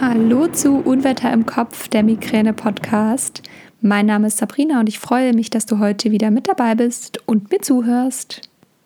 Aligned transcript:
Hallo 0.00 0.48
zu 0.48 0.78
Unwetter 0.78 1.32
im 1.32 1.46
Kopf, 1.46 1.88
der 1.88 2.02
Migräne-Podcast. 2.02 3.42
Mein 3.80 4.06
Name 4.06 4.26
ist 4.26 4.38
Sabrina 4.38 4.80
und 4.80 4.88
ich 4.88 4.98
freue 4.98 5.32
mich, 5.32 5.50
dass 5.50 5.66
du 5.66 5.78
heute 5.78 6.10
wieder 6.10 6.30
mit 6.30 6.48
dabei 6.48 6.74
bist 6.74 7.18
und 7.26 7.50
mir 7.50 7.60
zuhörst. 7.60 8.40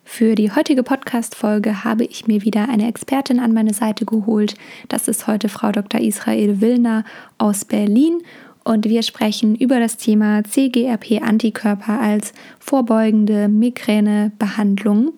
Für 0.04 0.34
die 0.34 0.52
heutige 0.52 0.82
Podcast-Folge 0.82 1.84
habe 1.84 2.04
ich 2.04 2.26
mir 2.26 2.42
wieder 2.42 2.68
eine 2.68 2.88
Expertin 2.88 3.40
an 3.40 3.52
meine 3.52 3.74
Seite 3.74 4.04
geholt. 4.04 4.54
Das 4.88 5.08
ist 5.08 5.26
heute 5.26 5.48
Frau 5.48 5.72
Dr. 5.72 6.00
Israel 6.00 6.60
Willner 6.60 7.04
aus 7.38 7.64
Berlin 7.64 8.18
und 8.64 8.84
wir 8.86 9.02
sprechen 9.02 9.54
über 9.54 9.78
das 9.78 9.96
Thema 9.96 10.42
CGRP-Antikörper 10.44 12.00
als 12.00 12.32
vorbeugende 12.58 13.48
Migränebehandlung. 13.48 15.12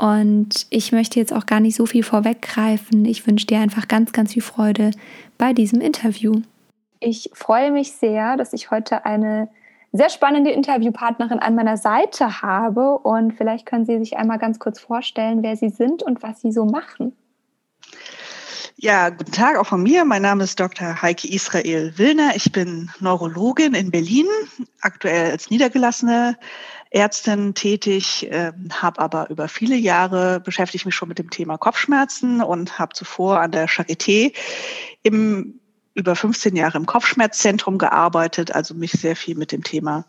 Und 0.00 0.66
ich 0.70 0.92
möchte 0.92 1.20
jetzt 1.20 1.32
auch 1.32 1.44
gar 1.44 1.60
nicht 1.60 1.76
so 1.76 1.84
viel 1.84 2.02
vorweggreifen. 2.02 3.04
Ich 3.04 3.26
wünsche 3.26 3.46
dir 3.46 3.58
einfach 3.58 3.86
ganz, 3.86 4.12
ganz 4.12 4.32
viel 4.32 4.40
Freude 4.40 4.92
bei 5.36 5.52
diesem 5.52 5.82
Interview. 5.82 6.40
Ich 7.00 7.30
freue 7.34 7.70
mich 7.70 7.92
sehr, 7.92 8.38
dass 8.38 8.54
ich 8.54 8.70
heute 8.70 9.04
eine 9.04 9.50
sehr 9.92 10.08
spannende 10.08 10.52
Interviewpartnerin 10.52 11.38
an 11.40 11.54
meiner 11.54 11.76
Seite 11.76 12.40
habe. 12.40 12.96
Und 12.96 13.34
vielleicht 13.34 13.66
können 13.66 13.84
Sie 13.84 13.98
sich 13.98 14.16
einmal 14.16 14.38
ganz 14.38 14.58
kurz 14.58 14.80
vorstellen, 14.80 15.42
wer 15.42 15.56
Sie 15.56 15.68
sind 15.68 16.02
und 16.02 16.22
was 16.22 16.40
Sie 16.40 16.52
so 16.52 16.64
machen. 16.64 17.14
Ja, 18.76 19.10
guten 19.10 19.32
Tag 19.32 19.58
auch 19.58 19.66
von 19.66 19.82
mir. 19.82 20.06
Mein 20.06 20.22
Name 20.22 20.44
ist 20.44 20.58
Dr. 20.58 21.02
Heike 21.02 21.28
Israel 21.28 21.92
Willner. 21.98 22.30
Ich 22.36 22.50
bin 22.50 22.90
Neurologin 23.00 23.74
in 23.74 23.90
Berlin, 23.90 24.24
aktuell 24.80 25.32
als 25.32 25.50
niedergelassene 25.50 26.38
Ärztin 26.90 27.54
tätig, 27.54 28.30
äh, 28.30 28.52
habe 28.72 29.00
aber 29.00 29.30
über 29.30 29.48
viele 29.48 29.76
Jahre 29.76 30.40
beschäftigt 30.40 30.86
mich 30.86 30.94
schon 30.94 31.08
mit 31.08 31.18
dem 31.18 31.30
Thema 31.30 31.56
Kopfschmerzen 31.56 32.42
und 32.42 32.78
habe 32.78 32.94
zuvor 32.94 33.40
an 33.40 33.52
der 33.52 33.68
Charité 33.68 34.34
im 35.02 35.60
über 35.94 36.16
15 36.16 36.56
Jahre 36.56 36.78
im 36.78 36.86
Kopfschmerzzentrum 36.86 37.78
gearbeitet, 37.78 38.54
also 38.54 38.74
mich 38.74 38.92
sehr 38.92 39.16
viel 39.16 39.36
mit 39.36 39.52
dem 39.52 39.62
Thema 39.62 40.04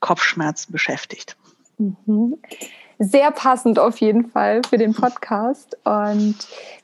Kopfschmerzen 0.00 0.72
beschäftigt. 0.72 1.36
Mhm. 1.78 2.38
Sehr 2.98 3.32
passend 3.32 3.78
auf 3.78 3.98
jeden 3.98 4.30
Fall 4.30 4.62
für 4.68 4.78
den 4.78 4.94
Podcast. 4.94 5.76
Und 5.84 6.36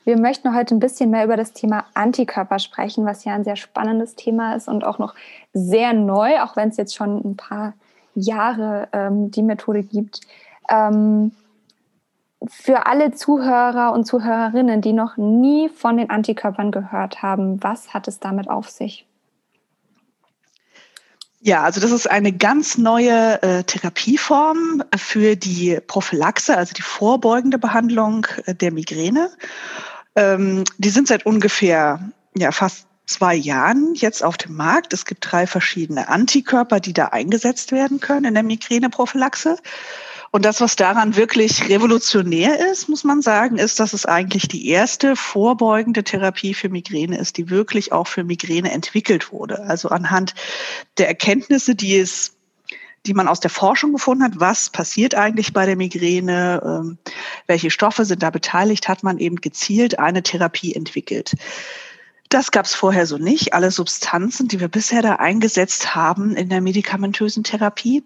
wir 0.03 0.17
möchten 0.17 0.53
heute 0.53 0.75
ein 0.75 0.79
bisschen 0.79 1.09
mehr 1.09 1.23
über 1.23 1.37
das 1.37 1.53
Thema 1.53 1.85
Antikörper 1.93 2.59
sprechen, 2.59 3.05
was 3.05 3.23
ja 3.23 3.33
ein 3.33 3.45
sehr 3.45 3.55
spannendes 3.55 4.15
Thema 4.15 4.55
ist 4.55 4.67
und 4.67 4.83
auch 4.83 4.99
noch 4.99 5.15
sehr 5.53 5.93
neu, 5.93 6.41
auch 6.41 6.57
wenn 6.57 6.69
es 6.69 6.77
jetzt 6.77 6.95
schon 6.95 7.23
ein 7.23 7.37
paar 7.37 7.73
Jahre 8.15 8.87
ähm, 8.93 9.31
die 9.31 9.43
Methode 9.43 9.83
gibt. 9.83 10.21
Ähm, 10.69 11.31
für 12.49 12.87
alle 12.87 13.11
Zuhörer 13.11 13.93
und 13.93 14.05
Zuhörerinnen, 14.05 14.81
die 14.81 14.93
noch 14.93 15.17
nie 15.17 15.69
von 15.69 15.97
den 15.97 16.09
Antikörpern 16.09 16.71
gehört 16.71 17.21
haben, 17.21 17.61
was 17.63 17.93
hat 17.93 18.07
es 18.07 18.19
damit 18.19 18.49
auf 18.49 18.69
sich? 18.69 19.05
Ja, 21.43 21.63
also 21.63 21.81
das 21.81 21.91
ist 21.91 22.09
eine 22.09 22.31
ganz 22.31 22.77
neue 22.77 23.41
äh, 23.41 23.63
Therapieform 23.63 24.83
für 24.95 25.35
die 25.35 25.79
Prophylaxe, 25.87 26.55
also 26.55 26.73
die 26.73 26.83
vorbeugende 26.83 27.57
Behandlung 27.57 28.27
äh, 28.45 28.53
der 28.53 28.71
Migräne. 28.71 29.31
Ähm, 30.15 30.63
die 30.77 30.89
sind 30.89 31.07
seit 31.07 31.25
ungefähr 31.25 31.99
ja, 32.35 32.51
fast 32.51 32.87
zwei 33.11 33.35
Jahren 33.35 33.93
jetzt 33.95 34.23
auf 34.23 34.37
dem 34.37 34.55
Markt. 34.55 34.93
Es 34.93 35.05
gibt 35.05 35.31
drei 35.31 35.47
verschiedene 35.47 36.07
Antikörper, 36.07 36.79
die 36.79 36.93
da 36.93 37.07
eingesetzt 37.07 37.71
werden 37.71 37.99
können 37.99 38.25
in 38.25 38.33
der 38.33 38.43
Migräneprophylaxe. 38.43 39.57
Und 40.33 40.45
das, 40.45 40.61
was 40.61 40.77
daran 40.77 41.17
wirklich 41.17 41.67
revolutionär 41.67 42.71
ist, 42.71 42.87
muss 42.87 43.03
man 43.03 43.21
sagen, 43.21 43.57
ist, 43.57 43.81
dass 43.81 43.91
es 43.91 44.05
eigentlich 44.05 44.47
die 44.47 44.69
erste 44.69 45.17
vorbeugende 45.17 46.05
Therapie 46.05 46.53
für 46.53 46.69
Migräne 46.69 47.17
ist, 47.17 47.37
die 47.37 47.49
wirklich 47.49 47.91
auch 47.91 48.07
für 48.07 48.23
Migräne 48.23 48.71
entwickelt 48.71 49.33
wurde. 49.33 49.61
Also 49.63 49.89
anhand 49.89 50.33
der 50.97 51.09
Erkenntnisse, 51.09 51.75
die 51.75 51.97
es 51.97 52.37
die 53.07 53.15
man 53.15 53.27
aus 53.27 53.39
der 53.39 53.49
Forschung 53.49 53.93
gefunden 53.93 54.23
hat, 54.23 54.33
was 54.35 54.69
passiert 54.69 55.15
eigentlich 55.15 55.53
bei 55.53 55.65
der 55.65 55.75
Migräne, 55.75 56.61
ähm, 56.63 56.97
welche 57.47 57.71
Stoffe 57.71 58.05
sind 58.05 58.21
da 58.21 58.29
beteiligt, 58.29 58.87
hat 58.87 59.01
man 59.01 59.17
eben 59.17 59.37
gezielt 59.37 59.97
eine 59.97 60.21
Therapie 60.21 60.75
entwickelt. 60.75 61.33
Das 62.31 62.51
gab 62.51 62.65
es 62.65 62.73
vorher 62.73 63.05
so 63.05 63.17
nicht. 63.17 63.53
Alle 63.53 63.71
Substanzen, 63.71 64.47
die 64.47 64.61
wir 64.61 64.69
bisher 64.69 65.01
da 65.01 65.17
eingesetzt 65.17 65.93
haben 65.93 66.37
in 66.37 66.47
der 66.47 66.61
medikamentösen 66.61 67.43
Therapie, 67.43 68.05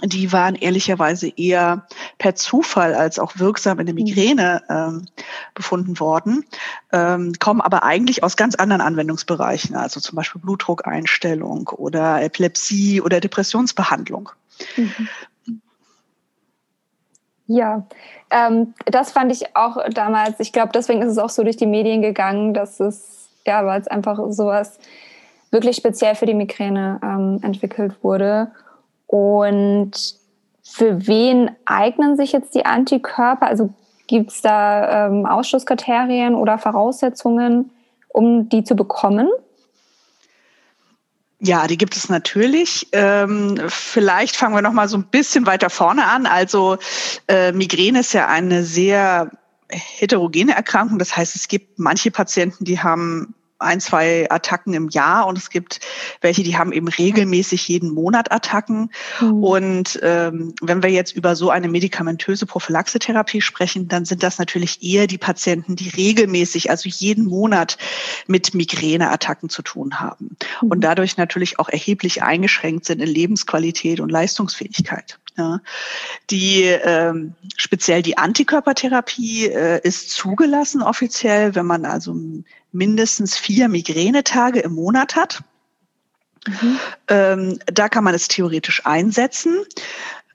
die 0.00 0.32
waren 0.32 0.54
ehrlicherweise 0.54 1.28
eher 1.28 1.86
per 2.18 2.36
Zufall 2.36 2.94
als 2.94 3.18
auch 3.18 3.32
wirksam 3.38 3.80
in 3.80 3.86
der 3.86 3.96
mhm. 3.96 4.04
Migräne 4.04 4.62
ähm, 4.70 5.06
befunden 5.54 5.98
worden, 5.98 6.44
ähm, 6.92 7.32
kommen 7.40 7.60
aber 7.60 7.82
eigentlich 7.82 8.22
aus 8.22 8.36
ganz 8.36 8.54
anderen 8.54 8.80
Anwendungsbereichen, 8.80 9.74
also 9.74 9.98
zum 9.98 10.14
Beispiel 10.14 10.40
Blutdruckeinstellung 10.40 11.68
oder 11.68 12.22
Epilepsie 12.22 13.00
oder 13.00 13.18
Depressionsbehandlung. 13.20 14.30
Mhm. 14.76 15.08
Ja, 17.48 17.86
ähm, 18.30 18.74
das 18.86 19.10
fand 19.10 19.32
ich 19.32 19.56
auch 19.56 19.76
damals, 19.90 20.38
ich 20.38 20.52
glaube, 20.52 20.70
deswegen 20.72 21.02
ist 21.02 21.10
es 21.10 21.18
auch 21.18 21.28
so 21.28 21.42
durch 21.42 21.56
die 21.56 21.66
Medien 21.66 22.02
gegangen, 22.02 22.54
dass 22.54 22.78
es 22.78 23.21
ja, 23.46 23.64
weil 23.66 23.80
es 23.80 23.88
einfach 23.88 24.18
sowas 24.30 24.78
wirklich 25.50 25.76
speziell 25.76 26.14
für 26.14 26.26
die 26.26 26.34
Migräne 26.34 26.98
ähm, 27.02 27.40
entwickelt 27.42 28.02
wurde. 28.02 28.50
Und 29.06 29.92
für 30.62 31.06
wen 31.06 31.50
eignen 31.66 32.16
sich 32.16 32.32
jetzt 32.32 32.54
die 32.54 32.64
Antikörper? 32.64 33.46
Also 33.46 33.70
gibt 34.06 34.30
es 34.30 34.40
da 34.40 35.06
ähm, 35.06 35.26
Ausschlusskriterien 35.26 36.34
oder 36.34 36.58
Voraussetzungen, 36.58 37.70
um 38.08 38.48
die 38.48 38.64
zu 38.64 38.74
bekommen? 38.74 39.28
Ja, 41.44 41.66
die 41.66 41.76
gibt 41.76 41.96
es 41.96 42.08
natürlich. 42.08 42.86
Ähm, 42.92 43.60
vielleicht 43.66 44.36
fangen 44.36 44.54
wir 44.54 44.62
noch 44.62 44.72
mal 44.72 44.88
so 44.88 44.96
ein 44.96 45.04
bisschen 45.04 45.44
weiter 45.44 45.70
vorne 45.70 46.06
an. 46.06 46.24
Also 46.24 46.78
äh, 47.26 47.50
Migräne 47.50 48.00
ist 48.00 48.12
ja 48.12 48.28
eine 48.28 48.62
sehr 48.62 49.28
heterogene 49.72 50.54
Erkrankung. 50.54 50.98
Das 50.98 51.16
heißt, 51.16 51.36
es 51.36 51.48
gibt 51.48 51.78
manche 51.78 52.10
Patienten, 52.10 52.64
die 52.64 52.80
haben 52.80 53.34
ein, 53.62 53.80
zwei 53.80 54.30
Attacken 54.30 54.74
im 54.74 54.88
Jahr 54.90 55.26
und 55.26 55.38
es 55.38 55.48
gibt 55.48 55.80
welche, 56.20 56.42
die 56.42 56.56
haben 56.56 56.72
eben 56.72 56.88
regelmäßig 56.88 57.68
jeden 57.68 57.90
Monat 57.90 58.30
Attacken. 58.30 58.90
Mhm. 59.20 59.44
Und 59.44 60.00
ähm, 60.02 60.54
wenn 60.60 60.82
wir 60.82 60.90
jetzt 60.90 61.12
über 61.16 61.36
so 61.36 61.50
eine 61.50 61.68
medikamentöse 61.68 62.46
Prophylaxetherapie 62.46 63.40
sprechen, 63.40 63.88
dann 63.88 64.04
sind 64.04 64.22
das 64.22 64.38
natürlich 64.38 64.82
eher 64.82 65.06
die 65.06 65.18
Patienten, 65.18 65.76
die 65.76 65.88
regelmäßig, 65.88 66.70
also 66.70 66.88
jeden 66.88 67.26
Monat 67.26 67.78
mit 68.26 68.54
Migräneattacken 68.54 69.48
zu 69.48 69.62
tun 69.62 70.00
haben 70.00 70.36
mhm. 70.60 70.70
und 70.70 70.80
dadurch 70.82 71.16
natürlich 71.16 71.58
auch 71.58 71.68
erheblich 71.68 72.22
eingeschränkt 72.22 72.84
sind 72.84 73.00
in 73.00 73.08
Lebensqualität 73.08 74.00
und 74.00 74.10
Leistungsfähigkeit. 74.10 75.18
Ja. 75.36 75.60
Die 76.30 76.64
ähm, 76.64 77.34
speziell 77.56 78.02
die 78.02 78.18
Antikörpertherapie 78.18 79.46
äh, 79.46 79.80
ist 79.82 80.10
zugelassen 80.10 80.82
offiziell, 80.82 81.54
wenn 81.54 81.66
man 81.66 81.86
also 81.86 82.14
mindestens 82.70 83.36
vier 83.36 83.68
Migränetage 83.68 84.60
im 84.60 84.74
Monat 84.74 85.16
hat. 85.16 85.42
Mhm. 86.46 86.78
Ähm, 87.08 87.58
da 87.66 87.88
kann 87.88 88.04
man 88.04 88.14
es 88.14 88.28
theoretisch 88.28 88.84
einsetzen. 88.84 89.64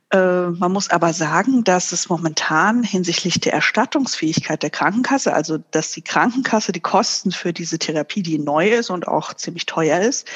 Äh, 0.09 0.47
man 0.51 0.71
muss 0.71 0.89
aber 0.89 1.11
sagen, 1.13 1.63
dass 1.63 1.91
es 1.91 2.07
momentan 2.09 2.81
hinsichtlich 2.81 3.39
der 3.39 3.53
Erstattungsfähigkeit 3.53 4.63
der 4.63 4.69
Krankenkasse, 4.69 5.33
also 5.33 5.57
dass 5.71 5.91
die 5.91 6.01
Krankenkasse 6.01 6.71
die 6.71 6.79
Kosten 6.79 7.31
für 7.31 7.51
diese 7.51 7.77
Therapie, 7.77 8.23
die 8.23 8.39
neu 8.39 8.69
ist 8.69 8.89
und 8.89 9.07
auch 9.07 9.33
ziemlich 9.33 9.65
teuer 9.65 9.99
ist, 9.99 10.27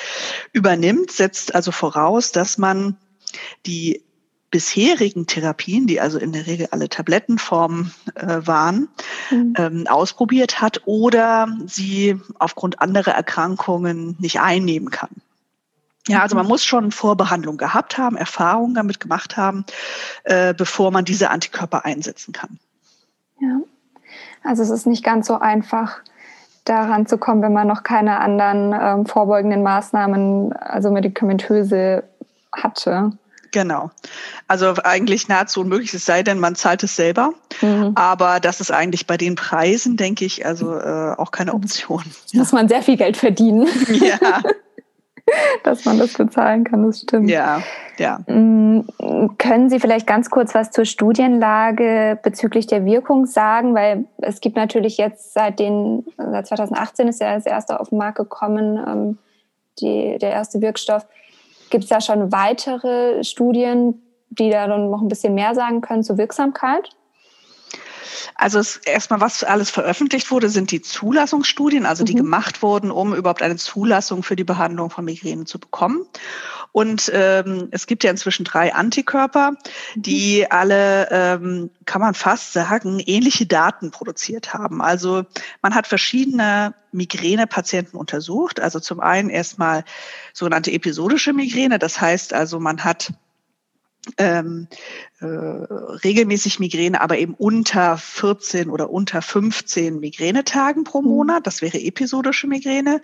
übernimmt, 0.51 1.11
setzt 1.11 1.55
also 1.55 1.71
voraus, 1.71 2.33
dass 2.33 2.57
man 2.57 2.97
die 3.65 4.03
bisherigen 4.51 5.25
Therapien, 5.25 5.87
die 5.87 5.99
also 6.01 6.19
in 6.19 6.33
der 6.33 6.45
Regel 6.45 6.67
alle 6.71 6.89
Tablettenformen 6.89 7.93
äh, 8.15 8.41
waren, 8.45 8.89
mhm. 9.31 9.53
ähm, 9.57 9.87
ausprobiert 9.87 10.61
hat 10.61 10.81
oder 10.85 11.47
sie 11.65 12.19
aufgrund 12.37 12.81
anderer 12.81 13.13
Erkrankungen 13.13 14.17
nicht 14.19 14.41
einnehmen 14.41 14.91
kann. 14.91 15.09
Ja, 16.07 16.21
also 16.21 16.35
man 16.35 16.45
mhm. 16.45 16.51
muss 16.51 16.65
schon 16.65 16.91
Vorbehandlung 16.91 17.57
gehabt 17.57 17.97
haben, 17.97 18.17
Erfahrungen 18.17 18.73
damit 18.73 18.99
gemacht 18.99 19.37
haben, 19.37 19.65
äh, 20.23 20.53
bevor 20.53 20.91
man 20.91 21.05
diese 21.05 21.29
Antikörper 21.29 21.85
einsetzen 21.85 22.33
kann. 22.33 22.59
Ja, 23.39 23.61
also 24.43 24.63
es 24.63 24.69
ist 24.69 24.85
nicht 24.85 25.03
ganz 25.03 25.27
so 25.27 25.39
einfach, 25.39 26.01
daran 26.65 27.07
zu 27.07 27.17
kommen, 27.17 27.41
wenn 27.41 27.53
man 27.53 27.67
noch 27.67 27.83
keine 27.83 28.19
anderen 28.19 28.73
ähm, 28.79 29.05
vorbeugenden 29.05 29.63
Maßnahmen, 29.63 30.53
also 30.53 30.91
medikamentöse 30.91 32.03
hatte. 32.51 33.11
Genau. 33.51 33.91
Also 34.47 34.73
eigentlich 34.83 35.27
nahezu 35.27 35.61
unmöglich, 35.61 35.93
es 35.93 36.05
sei 36.05 36.23
denn, 36.23 36.39
man 36.39 36.55
zahlt 36.55 36.83
es 36.83 36.95
selber. 36.95 37.33
Mhm. 37.61 37.91
Aber 37.95 38.39
das 38.39 38.61
ist 38.61 38.71
eigentlich 38.71 39.07
bei 39.07 39.17
den 39.17 39.35
Preisen, 39.35 39.97
denke 39.97 40.25
ich, 40.25 40.45
also 40.45 40.73
äh, 40.73 41.15
auch 41.17 41.31
keine 41.31 41.53
Option. 41.53 42.03
Ja. 42.31 42.39
Muss 42.39 42.53
man 42.53 42.69
sehr 42.69 42.81
viel 42.81 42.97
Geld 42.97 43.17
verdienen. 43.17 43.67
Ja. 44.01 44.41
dass 45.63 45.85
man 45.85 45.99
das 45.99 46.13
bezahlen 46.13 46.63
kann, 46.63 46.83
das 46.83 47.01
stimmt. 47.01 47.29
Ja, 47.29 47.61
ja. 47.97 48.19
Mm, 48.27 48.85
können 49.37 49.69
Sie 49.69 49.79
vielleicht 49.79 50.07
ganz 50.07 50.29
kurz 50.29 50.55
was 50.55 50.71
zur 50.71 50.85
Studienlage 50.85 52.19
bezüglich 52.23 52.67
der 52.67 52.85
Wirkung 52.85 53.25
sagen? 53.25 53.75
Weil 53.75 54.05
es 54.17 54.41
gibt 54.41 54.55
natürlich 54.55 54.97
jetzt 54.97 55.33
seit, 55.33 55.59
den, 55.59 56.05
seit 56.17 56.47
2018 56.47 57.07
ist 57.07 57.21
ja 57.21 57.35
das 57.35 57.45
erste 57.45 57.79
auf 57.79 57.89
den 57.89 57.97
Markt 57.97 58.17
gekommen, 58.17 58.79
ähm, 58.85 59.17
die, 59.79 60.17
der 60.19 60.31
erste 60.31 60.61
Wirkstoff. 60.61 61.05
Gibt 61.71 61.85
es 61.85 61.89
da 61.89 62.01
schon 62.01 62.31
weitere 62.31 63.23
Studien, 63.23 64.01
die 64.29 64.51
da 64.51 64.67
dann 64.67 64.91
noch 64.91 65.01
ein 65.01 65.07
bisschen 65.07 65.33
mehr 65.33 65.55
sagen 65.55 65.81
können 65.81 66.03
zur 66.03 66.17
Wirksamkeit? 66.17 66.89
Also 68.35 68.61
erstmal, 68.85 69.21
was 69.21 69.43
alles 69.43 69.69
veröffentlicht 69.69 70.31
wurde, 70.31 70.49
sind 70.49 70.71
die 70.71 70.81
Zulassungsstudien, 70.81 71.85
also 71.85 72.03
die 72.03 72.13
mhm. 72.13 72.17
gemacht 72.17 72.61
wurden, 72.61 72.91
um 72.91 73.13
überhaupt 73.13 73.41
eine 73.41 73.55
Zulassung 73.55 74.23
für 74.23 74.35
die 74.35 74.43
Behandlung 74.43 74.89
von 74.89 75.05
Migräne 75.05 75.45
zu 75.45 75.59
bekommen. 75.59 76.05
Und 76.71 77.11
ähm, 77.13 77.67
es 77.71 77.85
gibt 77.85 78.03
ja 78.03 78.11
inzwischen 78.11 78.45
drei 78.45 78.73
Antikörper, 78.73 79.51
mhm. 79.51 80.01
die 80.01 80.49
alle, 80.49 81.09
ähm, 81.11 81.69
kann 81.85 82.01
man 82.01 82.13
fast 82.13 82.53
sagen, 82.53 82.99
ähnliche 82.99 83.45
Daten 83.45 83.91
produziert 83.91 84.53
haben. 84.53 84.81
Also 84.81 85.25
man 85.61 85.75
hat 85.75 85.87
verschiedene 85.87 86.73
Migränepatienten 86.91 87.99
untersucht. 87.99 88.59
Also 88.59 88.79
zum 88.79 88.99
einen 88.99 89.29
erstmal 89.29 89.83
sogenannte 90.33 90.71
episodische 90.71 91.33
Migräne. 91.33 91.79
Das 91.79 91.99
heißt 91.99 92.33
also, 92.33 92.59
man 92.59 92.83
hat 92.83 93.11
ähm, 94.17 94.67
äh, 95.19 95.25
regelmäßig 95.25 96.59
Migräne, 96.59 97.01
aber 97.01 97.19
eben 97.19 97.35
unter 97.35 97.97
14 97.97 98.69
oder 98.69 98.89
unter 98.89 99.21
15 99.21 99.99
Migränetagen 99.99 100.83
pro 100.83 101.01
mhm. 101.01 101.09
Monat. 101.09 101.45
Das 101.45 101.61
wäre 101.61 101.79
episodische 101.79 102.47
Migräne. 102.47 103.01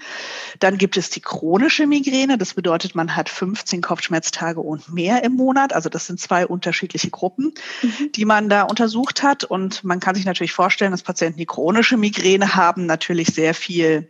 Dann 0.59 0.79
gibt 0.79 0.97
es 0.97 1.11
die 1.11 1.21
chronische 1.21 1.85
Migräne. 1.85 2.39
Das 2.39 2.55
bedeutet, 2.55 2.95
man 2.95 3.15
hat 3.15 3.29
15 3.29 3.81
Kopfschmerztage 3.81 4.59
und 4.59 4.91
mehr 4.91 5.23
im 5.23 5.33
Monat. 5.33 5.73
Also 5.73 5.89
das 5.89 6.07
sind 6.07 6.19
zwei 6.19 6.47
unterschiedliche 6.47 7.11
Gruppen, 7.11 7.53
mhm. 7.83 8.11
die 8.13 8.25
man 8.25 8.49
da 8.49 8.63
untersucht 8.63 9.21
hat. 9.21 9.43
Und 9.43 9.83
man 9.83 9.99
kann 9.99 10.15
sich 10.15 10.25
natürlich 10.25 10.53
vorstellen, 10.53 10.91
dass 10.91 11.03
Patienten, 11.03 11.37
die 11.37 11.45
chronische 11.45 11.97
Migräne 11.97 12.55
haben, 12.55 12.87
natürlich 12.87 13.27
sehr 13.27 13.53
viel 13.53 14.09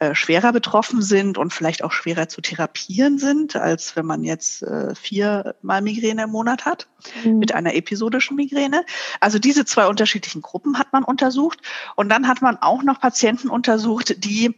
äh, 0.00 0.14
schwerer 0.16 0.52
betroffen 0.52 1.02
sind 1.02 1.38
und 1.38 1.52
vielleicht 1.52 1.84
auch 1.84 1.92
schwerer 1.92 2.28
zu 2.28 2.40
therapieren 2.40 3.18
sind, 3.18 3.54
als 3.54 3.94
wenn 3.94 4.04
man 4.04 4.24
jetzt 4.24 4.62
äh, 4.62 4.92
viermal 4.96 5.82
Migräne 5.82 6.13
im 6.22 6.30
Monat 6.30 6.64
hat, 6.64 6.86
mhm. 7.24 7.38
mit 7.38 7.54
einer 7.54 7.74
episodischen 7.74 8.36
Migräne. 8.36 8.84
Also 9.20 9.38
diese 9.38 9.64
zwei 9.64 9.86
unterschiedlichen 9.86 10.40
Gruppen 10.40 10.78
hat 10.78 10.92
man 10.92 11.04
untersucht. 11.04 11.60
Und 11.96 12.08
dann 12.08 12.28
hat 12.28 12.40
man 12.40 12.56
auch 12.58 12.82
noch 12.82 13.00
Patienten 13.00 13.50
untersucht, 13.50 14.24
die 14.24 14.54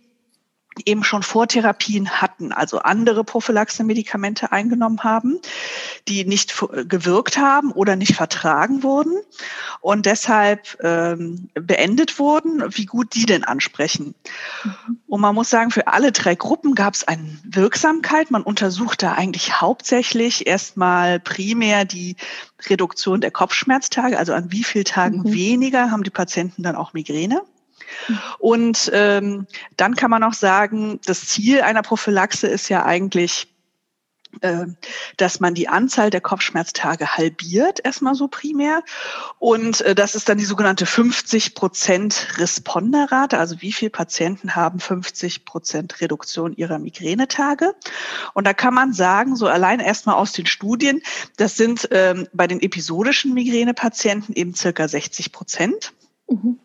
eben 0.84 1.04
schon 1.04 1.22
Vortherapien 1.22 2.10
hatten, 2.20 2.52
also 2.52 2.78
andere 2.78 3.24
Prophylaxe-Medikamente 3.24 4.52
eingenommen 4.52 5.02
haben, 5.02 5.40
die 6.08 6.24
nicht 6.24 6.54
gewirkt 6.88 7.38
haben 7.38 7.72
oder 7.72 7.96
nicht 7.96 8.14
vertragen 8.14 8.82
wurden 8.82 9.16
und 9.80 10.06
deshalb 10.06 10.76
ähm, 10.82 11.48
beendet 11.54 12.18
wurden, 12.18 12.62
wie 12.76 12.86
gut 12.86 13.14
die 13.14 13.26
denn 13.26 13.44
ansprechen. 13.44 14.14
Mhm. 14.64 14.98
Und 15.06 15.20
man 15.20 15.34
muss 15.34 15.50
sagen, 15.50 15.70
für 15.70 15.86
alle 15.86 16.12
drei 16.12 16.34
Gruppen 16.34 16.74
gab 16.74 16.94
es 16.94 17.04
eine 17.04 17.38
Wirksamkeit. 17.44 18.30
Man 18.30 18.42
untersuchte 18.42 19.12
eigentlich 19.12 19.60
hauptsächlich 19.60 20.46
erstmal 20.46 21.20
primär 21.20 21.84
die 21.84 22.16
Reduktion 22.68 23.20
der 23.20 23.30
Kopfschmerztage, 23.30 24.18
also 24.18 24.32
an 24.32 24.52
wie 24.52 24.64
vielen 24.64 24.84
Tagen 24.84 25.18
mhm. 25.20 25.32
weniger 25.32 25.90
haben 25.90 26.02
die 26.02 26.10
Patienten 26.10 26.62
dann 26.62 26.76
auch 26.76 26.92
Migräne. 26.92 27.42
Und 28.38 28.90
ähm, 28.92 29.46
dann 29.76 29.96
kann 29.96 30.10
man 30.10 30.22
auch 30.22 30.34
sagen, 30.34 31.00
das 31.04 31.26
Ziel 31.26 31.62
einer 31.62 31.82
Prophylaxe 31.82 32.46
ist 32.46 32.68
ja 32.68 32.84
eigentlich, 32.84 33.48
äh, 34.40 34.66
dass 35.16 35.40
man 35.40 35.54
die 35.54 35.68
Anzahl 35.68 36.10
der 36.10 36.20
Kopfschmerztage 36.20 37.16
halbiert, 37.16 37.80
erstmal 37.84 38.14
so 38.14 38.28
primär. 38.28 38.82
Und 39.38 39.80
äh, 39.80 39.94
das 39.94 40.14
ist 40.14 40.28
dann 40.28 40.38
die 40.38 40.44
sogenannte 40.44 40.84
50 40.84 41.54
Prozent 41.54 42.28
Responderrate, 42.36 43.38
also 43.38 43.62
wie 43.62 43.72
viele 43.72 43.90
Patienten 43.90 44.54
haben 44.54 44.78
50 44.78 45.44
Prozent 45.44 46.00
Reduktion 46.00 46.54
ihrer 46.54 46.78
Migränetage. 46.78 47.74
Und 48.34 48.46
da 48.46 48.52
kann 48.52 48.74
man 48.74 48.92
sagen, 48.92 49.36
so 49.36 49.46
allein 49.46 49.80
erstmal 49.80 50.16
aus 50.16 50.32
den 50.32 50.46
Studien, 50.46 51.02
das 51.36 51.56
sind 51.56 51.88
ähm, 51.90 52.28
bei 52.32 52.46
den 52.46 52.60
episodischen 52.60 53.32
Migränepatienten 53.32 54.34
eben 54.34 54.54
circa 54.54 54.86
60 54.86 55.32
Prozent. 55.32 55.92
Mhm. 56.28 56.58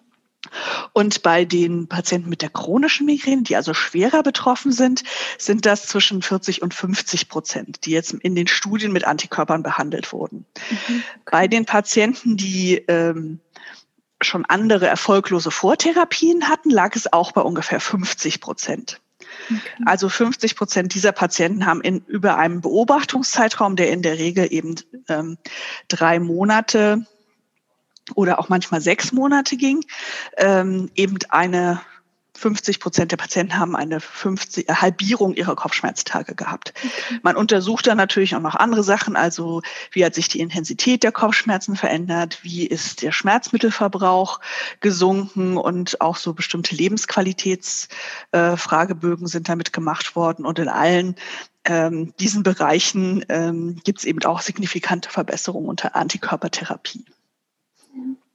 Und 0.94 1.22
bei 1.22 1.46
den 1.46 1.88
Patienten 1.88 2.30
mit 2.30 2.42
der 2.42 2.50
chronischen 2.50 3.06
Migräne, 3.06 3.44
die 3.44 3.56
also 3.56 3.74
schwerer 3.74 4.24
betroffen 4.24 4.72
sind, 4.72 5.04
sind 5.38 5.66
das 5.66 5.88
zwischen 5.88 6.22
40 6.22 6.62
und 6.62 6.74
50 6.74 7.30
Prozent, 7.30 7.86
die 7.86 7.92
jetzt 7.92 8.14
in 8.14 8.36
den 8.36 8.48
Studien 8.48 8.92
mit 8.92 9.06
Antikörpern 9.06 9.64
behandelt 9.64 10.12
wurden. 10.12 10.46
Mhm. 10.88 11.04
Bei 11.30 11.48
den 11.48 11.66
Patienten, 11.66 12.38
die 12.38 12.78
ähm, 12.88 13.40
schon 14.22 14.46
andere 14.46 14.88
erfolglose 14.88 15.52
Vortherapien 15.52 16.48
hatten, 16.50 16.70
lag 16.70 16.96
es 16.96 17.12
auch 17.12 17.32
bei 17.32 17.42
ungefähr 17.42 17.80
50 17.80 18.42
Prozent. 18.42 19.00
Okay. 19.46 19.60
Also 19.86 20.10
50 20.10 20.56
Prozent 20.56 20.94
dieser 20.94 21.12
Patienten 21.12 21.66
haben 21.66 21.82
in, 21.82 22.04
über 22.08 22.38
einem 22.38 22.62
Beobachtungszeitraum, 22.62 23.76
der 23.76 23.92
in 23.92 24.02
der 24.02 24.18
Regel 24.18 24.52
eben 24.52 24.76
ähm, 25.08 25.38
drei 25.88 26.20
Monate 26.20 27.06
oder 28.16 28.40
auch 28.40 28.50
manchmal 28.50 28.82
sechs 28.82 29.12
Monate 29.12 29.58
ging, 29.58 29.84
ähm, 30.38 30.90
eben 30.96 31.18
eine 31.30 31.82
50 32.42 32.80
Prozent 32.80 33.12
der 33.12 33.18
Patienten 33.18 33.60
haben 33.60 33.76
eine 33.76 34.00
50, 34.00 34.68
äh, 34.68 34.74
Halbierung 34.74 35.36
ihrer 35.36 35.56
Kopfschmerztage 35.56 36.34
gehabt. 36.34 36.74
Okay. 36.76 37.20
Man 37.22 37.36
untersucht 37.36 37.86
dann 37.88 37.98
natürlich 37.98 38.36
auch 38.36 38.42
noch 38.42 38.56
andere 38.56 38.84
Sachen, 38.84 39.16
also 39.16 39.62
wie 39.92 40.04
hat 40.04 40.16
sich 40.16 40.28
die 40.28 40.40
Intensität 40.40 41.04
der 41.04 41.12
Kopfschmerzen 41.12 41.76
verändert, 41.76 42.40
wie 42.42 42.66
ist 42.66 43.04
der 43.04 43.12
Schmerzmittelverbrauch 43.12 44.40
gesunken 44.80 45.58
und 45.58 46.02
auch 46.02 46.16
so 46.16 46.34
bestimmte 46.34 46.74
Lebensqualitätsfragebögen 46.76 49.26
äh, 49.26 49.30
sind 49.30 49.48
damit 49.48 49.74
gemacht 49.74 50.16
worden 50.16 50.46
und 50.46 50.58
in 50.58 50.70
allen 50.70 51.14
ähm, 51.64 52.12
diesen 52.20 52.42
Bereichen 52.42 53.24
ähm, 53.30 53.80
gibt 53.84 54.00
es 54.00 54.06
eben 54.06 54.24
auch 54.24 54.42
signifikante 54.42 55.12
Verbesserungen 55.12 55.70
unter 55.70 55.96
Antikörpertherapie. 55.96 57.06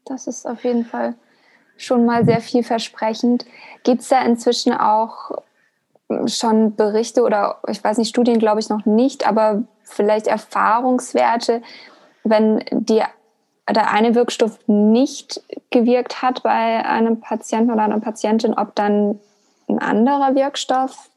Das 0.06 0.26
ist 0.26 0.46
auf 0.46 0.64
jeden 0.64 0.84
Fall 0.84 1.14
schon 1.76 2.06
mal 2.06 2.24
sehr 2.24 2.40
vielversprechend. 2.40 3.44
Gibt 3.82 4.02
es 4.02 4.08
da 4.08 4.22
inzwischen 4.22 4.72
auch 4.72 5.32
schon 6.26 6.76
Berichte 6.76 7.22
oder 7.22 7.58
ich 7.68 7.82
weiß 7.82 7.98
nicht, 7.98 8.08
Studien 8.08 8.38
glaube 8.38 8.60
ich 8.60 8.68
noch 8.68 8.86
nicht, 8.86 9.26
aber 9.26 9.64
vielleicht 9.82 10.26
Erfahrungswerte, 10.26 11.62
wenn 12.24 12.64
die, 12.70 13.02
der 13.68 13.90
eine 13.90 14.14
Wirkstoff 14.14 14.58
nicht 14.66 15.42
gewirkt 15.70 16.22
hat 16.22 16.42
bei 16.42 16.84
einem 16.84 17.20
Patienten 17.20 17.72
oder 17.72 17.82
einer 17.82 18.00
Patientin, 18.00 18.54
ob 18.54 18.74
dann 18.76 19.18
ein 19.68 19.80
anderer 19.80 20.34
Wirkstoff 20.36 21.10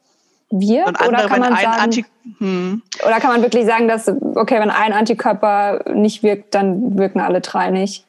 wirkt? 0.50 1.00
Andere, 1.00 1.08
oder 1.08 1.28
kann 1.28 1.40
man 1.40 1.56
sagen, 1.56 1.80
Anti 1.80 2.04
hm. 2.38 2.82
oder 3.06 3.20
kann 3.20 3.30
man 3.30 3.42
wirklich 3.42 3.66
sagen, 3.66 3.86
dass 3.86 4.08
okay, 4.08 4.58
wenn 4.60 4.70
ein 4.70 4.92
Antikörper 4.92 5.84
nicht 5.94 6.24
wirkt, 6.24 6.54
dann 6.56 6.98
wirken 6.98 7.20
alle 7.20 7.40
drei 7.40 7.70
nicht? 7.70 8.04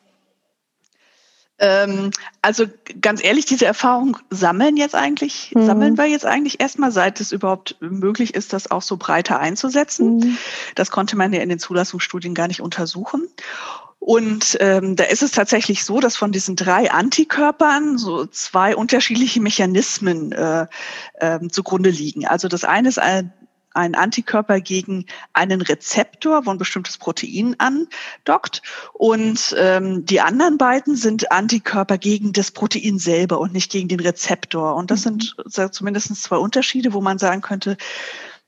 Ähm, 1.61 2.09
also 2.41 2.65
ganz 2.99 3.23
ehrlich, 3.23 3.45
diese 3.45 3.67
Erfahrung 3.67 4.17
sammeln 4.31 4.77
jetzt 4.77 4.95
eigentlich, 4.95 5.53
mhm. 5.53 5.67
sammeln 5.67 5.97
wir 5.97 6.07
jetzt 6.07 6.25
eigentlich 6.25 6.59
erstmal, 6.59 6.91
seit 6.91 7.21
es 7.21 7.31
überhaupt 7.31 7.77
möglich 7.79 8.33
ist, 8.33 8.51
das 8.51 8.71
auch 8.71 8.81
so 8.81 8.97
breiter 8.97 9.39
einzusetzen. 9.39 10.17
Mhm. 10.17 10.37
Das 10.73 10.89
konnte 10.89 11.15
man 11.15 11.31
ja 11.31 11.41
in 11.41 11.49
den 11.49 11.59
Zulassungsstudien 11.59 12.33
gar 12.33 12.47
nicht 12.47 12.61
untersuchen. 12.61 13.27
Und 13.99 14.57
ähm, 14.59 14.95
da 14.95 15.03
ist 15.03 15.21
es 15.21 15.29
tatsächlich 15.29 15.85
so, 15.85 15.99
dass 15.99 16.15
von 16.15 16.31
diesen 16.31 16.55
drei 16.55 16.89
Antikörpern 16.89 17.99
so 17.99 18.25
zwei 18.25 18.75
unterschiedliche 18.75 19.39
Mechanismen 19.39 20.31
äh, 20.31 20.65
äh, 21.19 21.39
zugrunde 21.49 21.91
liegen. 21.91 22.25
Also 22.25 22.47
das 22.47 22.63
eine 22.63 22.89
ist 22.89 22.97
ein 22.97 23.31
ein 23.73 23.95
Antikörper 23.95 24.59
gegen 24.59 25.05
einen 25.33 25.61
Rezeptor, 25.61 26.45
wo 26.45 26.51
ein 26.51 26.57
bestimmtes 26.57 26.97
Protein 26.97 27.55
andockt. 27.57 28.61
Und 28.93 29.55
ähm, 29.57 30.05
die 30.05 30.21
anderen 30.21 30.57
beiden 30.57 30.95
sind 30.95 31.31
Antikörper 31.31 31.97
gegen 31.97 32.33
das 32.33 32.51
Protein 32.51 32.99
selber 32.99 33.39
und 33.39 33.53
nicht 33.53 33.71
gegen 33.71 33.87
den 33.87 33.99
Rezeptor. 33.99 34.75
Und 34.75 34.91
das 34.91 35.03
sind 35.03 35.35
mhm. 35.37 35.71
zumindest 35.71 36.15
zwei 36.21 36.37
Unterschiede, 36.37 36.93
wo 36.93 37.01
man 37.01 37.17
sagen 37.17 37.41
könnte, 37.41 37.77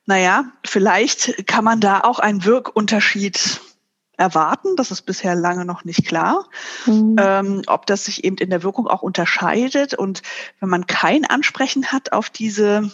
naja, 0.05 0.45
vielleicht 0.65 1.47
kann 1.47 1.63
man 1.63 1.79
da 1.79 2.01
auch 2.01 2.19
einen 2.19 2.43
Wirkunterschied 2.43 3.61
erwarten. 4.17 4.75
Das 4.75 4.91
ist 4.91 5.03
bisher 5.03 5.35
lange 5.35 5.65
noch 5.65 5.85
nicht 5.85 6.05
klar, 6.05 6.47
mhm. 6.85 7.15
ähm, 7.19 7.61
ob 7.67 7.85
das 7.85 8.05
sich 8.05 8.23
eben 8.23 8.37
in 8.37 8.49
der 8.49 8.63
Wirkung 8.63 8.87
auch 8.87 9.01
unterscheidet. 9.01 9.93
Und 9.93 10.21
wenn 10.59 10.69
man 10.69 10.87
kein 10.87 11.25
Ansprechen 11.25 11.87
hat 11.87 12.11
auf 12.11 12.29
diese 12.29 12.91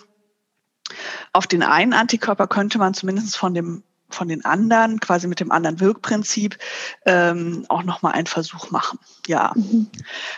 auf 1.33 1.47
den 1.47 1.63
einen 1.63 1.93
Antikörper 1.93 2.47
könnte 2.47 2.77
man 2.77 2.93
zumindest 2.93 3.37
von 3.37 3.53
dem 3.53 3.83
von 4.09 4.27
den 4.27 4.43
anderen, 4.43 4.99
quasi 4.99 5.27
mit 5.27 5.39
dem 5.39 5.51
anderen 5.51 5.79
Wirkprinzip, 5.79 6.57
ähm, 7.05 7.65
auch 7.69 7.83
nochmal 7.83 8.13
einen 8.13 8.25
Versuch 8.25 8.71
machen. 8.71 8.99
Ja. 9.27 9.53
Mhm. 9.55 9.87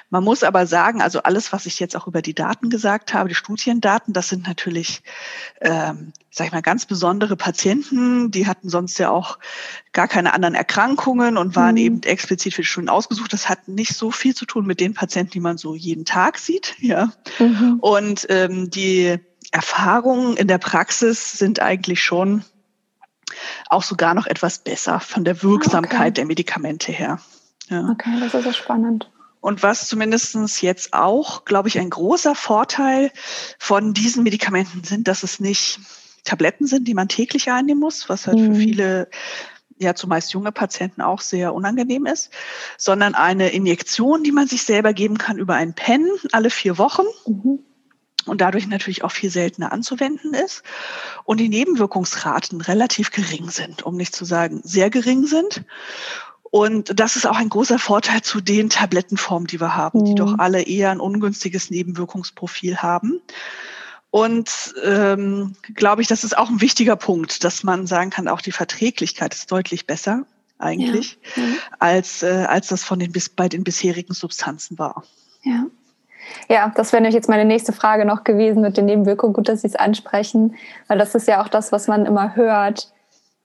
Man 0.10 0.24
muss 0.24 0.44
aber 0.44 0.68
sagen, 0.68 1.02
also 1.02 1.24
alles, 1.24 1.54
was 1.54 1.66
ich 1.66 1.80
jetzt 1.80 1.96
auch 1.96 2.08
über 2.08 2.22
die 2.22 2.34
Daten 2.34 2.70
gesagt 2.70 3.14
habe, 3.14 3.30
die 3.30 3.36
Studiendaten, 3.36 4.14
das 4.14 4.28
sind 4.28 4.46
natürlich, 4.46 5.04
ähm, 5.62 6.12
sag 6.30 6.48
ich 6.48 6.54
mal, 6.54 6.62
ganz 6.62 6.86
besondere 6.86 7.38
Patienten, 7.38 8.32
die 8.32 8.46
hatten 8.46 8.70
sonst 8.70 8.98
ja 8.98 9.10
auch 9.10 9.40
gar 9.94 10.08
keine 10.08 10.34
anderen 10.34 10.56
Erkrankungen 10.56 11.38
und 11.38 11.56
waren 11.56 11.76
mhm. 11.76 11.82
eben 11.82 12.04
explizit 12.04 12.54
für 12.54 12.62
die 12.62 12.68
Studien 12.68 12.90
ausgesucht. 12.90 13.32
Das 13.32 13.48
hat 13.48 13.68
nicht 13.68 13.96
so 13.96 14.12
viel 14.12 14.36
zu 14.36 14.46
tun 14.46 14.66
mit 14.66 14.80
den 14.82 14.94
Patienten, 14.94 15.32
die 15.32 15.40
man 15.40 15.58
so 15.58 15.76
jeden 15.76 16.06
Tag 16.06 16.38
sieht. 16.38 16.76
Ja. 16.80 17.12
Mhm. 17.40 17.78
Und 17.80 18.26
ähm, 18.30 18.70
die 18.70 19.20
Erfahrungen 19.52 20.38
in 20.38 20.48
der 20.48 20.58
Praxis 20.58 21.34
sind 21.34 21.62
eigentlich 21.62 22.02
schon 22.02 22.44
auch 23.70 23.84
sogar 23.84 24.14
noch 24.14 24.28
etwas 24.28 24.60
besser 24.60 25.00
von 25.00 25.24
der 25.24 25.44
Wirksamkeit 25.44 26.00
okay. 26.00 26.12
der 26.12 26.26
Medikamente 26.26 26.92
her. 26.92 27.20
Ja. 27.70 27.90
Okay, 27.90 28.20
das 28.20 28.34
ist 28.34 28.46
ja 28.46 28.54
spannend. 28.54 29.10
Und 29.40 29.64
was 29.64 29.88
zumindestens 29.88 30.62
jetzt 30.62 30.94
auch, 30.94 31.46
glaube 31.46 31.68
ich, 31.68 31.80
ein 31.80 31.90
großer 31.90 32.36
Vorteil 32.36 33.12
von 33.58 33.94
diesen 33.94 34.24
Medikamenten 34.24 34.84
sind, 34.84 35.08
dass 35.08 35.24
es 35.24 35.40
nicht 35.40 35.80
Tabletten 36.24 36.68
sind, 36.68 36.88
die 36.88 36.94
man 36.94 37.08
täglich 37.08 37.50
einnehmen 37.50 37.80
muss, 37.80 38.08
was 38.08 38.28
halt 38.28 38.38
mhm. 38.38 38.54
für 38.54 38.60
viele 38.60 39.10
ja 39.80 39.96
zumeist 39.96 40.32
junge 40.34 40.52
Patienten 40.52 41.02
auch 41.02 41.22
sehr 41.22 41.56
unangenehm 41.56 42.06
ist, 42.06 42.30
sondern 42.78 43.16
eine 43.16 43.50
Injektion, 43.50 44.24
die 44.24 44.32
man 44.32 44.48
sich 44.48 44.62
selber 44.62 44.94
geben 44.94 45.18
kann 45.18 45.40
über 45.40 45.56
einen 45.56 45.74
Pen 45.74 46.08
alle 46.32 46.52
vier 46.52 46.78
Wochen. 46.78 47.06
Mhm 47.26 47.60
und 48.26 48.42
dadurch 48.42 48.68
natürlich 48.68 49.04
auch 49.04 49.12
viel 49.12 49.30
seltener 49.30 49.72
anzuwenden 49.72 50.34
ist 50.34 50.64
und 51.24 51.40
die 51.40 51.50
Nebenwirkungsraten 51.50 52.62
relativ 52.62 53.12
gering 53.12 53.50
sind, 53.50 53.84
um 53.84 53.96
nicht 53.96 54.16
zu 54.16 54.26
sagen 54.26 54.62
sehr 54.64 54.90
gering 54.90 55.26
sind. 55.26 55.64
Und 56.44 57.00
das 57.00 57.16
ist 57.16 57.26
auch 57.26 57.38
ein 57.38 57.50
großer 57.50 57.80
Vorteil 57.80 58.22
zu 58.22 58.42
den 58.42 58.70
Tablettenformen, 58.70 59.48
die 59.48 59.62
wir 59.62 59.74
haben, 59.76 60.02
mhm. 60.02 60.06
die 60.06 60.16
doch 60.16 60.38
alle 60.38 60.64
eher 60.64 60.92
ein 60.92 61.00
ungünstiges 61.00 61.70
Nebenwirkungsprofil 61.70 62.78
haben. 62.78 63.22
Und 64.10 64.74
ähm, 64.84 65.56
glaube 65.74 66.02
ich, 66.02 66.10
das 66.10 66.26
ist 66.26 66.38
auch 66.38 66.50
ein 66.50 66.60
wichtiger 66.60 66.98
Punkt, 66.98 67.46
dass 67.46 67.64
man 67.64 67.88
sagen 67.88 68.10
kann, 68.10 68.28
auch 68.28 68.42
die 68.42 68.52
Verträglichkeit 68.52 69.34
ist 69.34 69.50
deutlich 69.50 69.88
besser 69.88 70.26
eigentlich, 70.60 71.18
ja. 71.36 71.44
Mhm. 71.44 71.56
als, 71.80 72.22
äh, 72.22 72.46
als 72.48 72.68
das 72.68 72.84
von 72.84 73.00
den, 73.00 73.14
bis, 73.14 73.30
bei 73.30 73.48
den 73.48 73.64
bisherigen 73.64 74.14
Substanzen 74.14 74.78
war. 74.78 75.06
Ja. 76.50 76.72
Das 76.76 76.92
wäre 76.92 77.02
nämlich 77.02 77.16
jetzt 77.16 77.30
meine 77.30 77.46
nächste 77.46 77.74
Frage 77.74 78.06
noch 78.06 78.24
gewesen 78.24 78.62
mit 78.62 78.78
den 78.78 78.86
Nebenwirkungen. 78.86 79.34
Gut, 79.34 79.50
dass 79.50 79.62
Sie 79.62 79.68
es 79.68 79.76
ansprechen, 79.76 80.56
weil 80.88 80.98
das 80.98 81.16
ist 81.16 81.28
ja 81.28 81.44
auch 81.44 81.48
das, 81.48 81.72
was 81.72 81.88
man 81.88 82.06
immer 82.06 82.36
hört, 82.36 82.92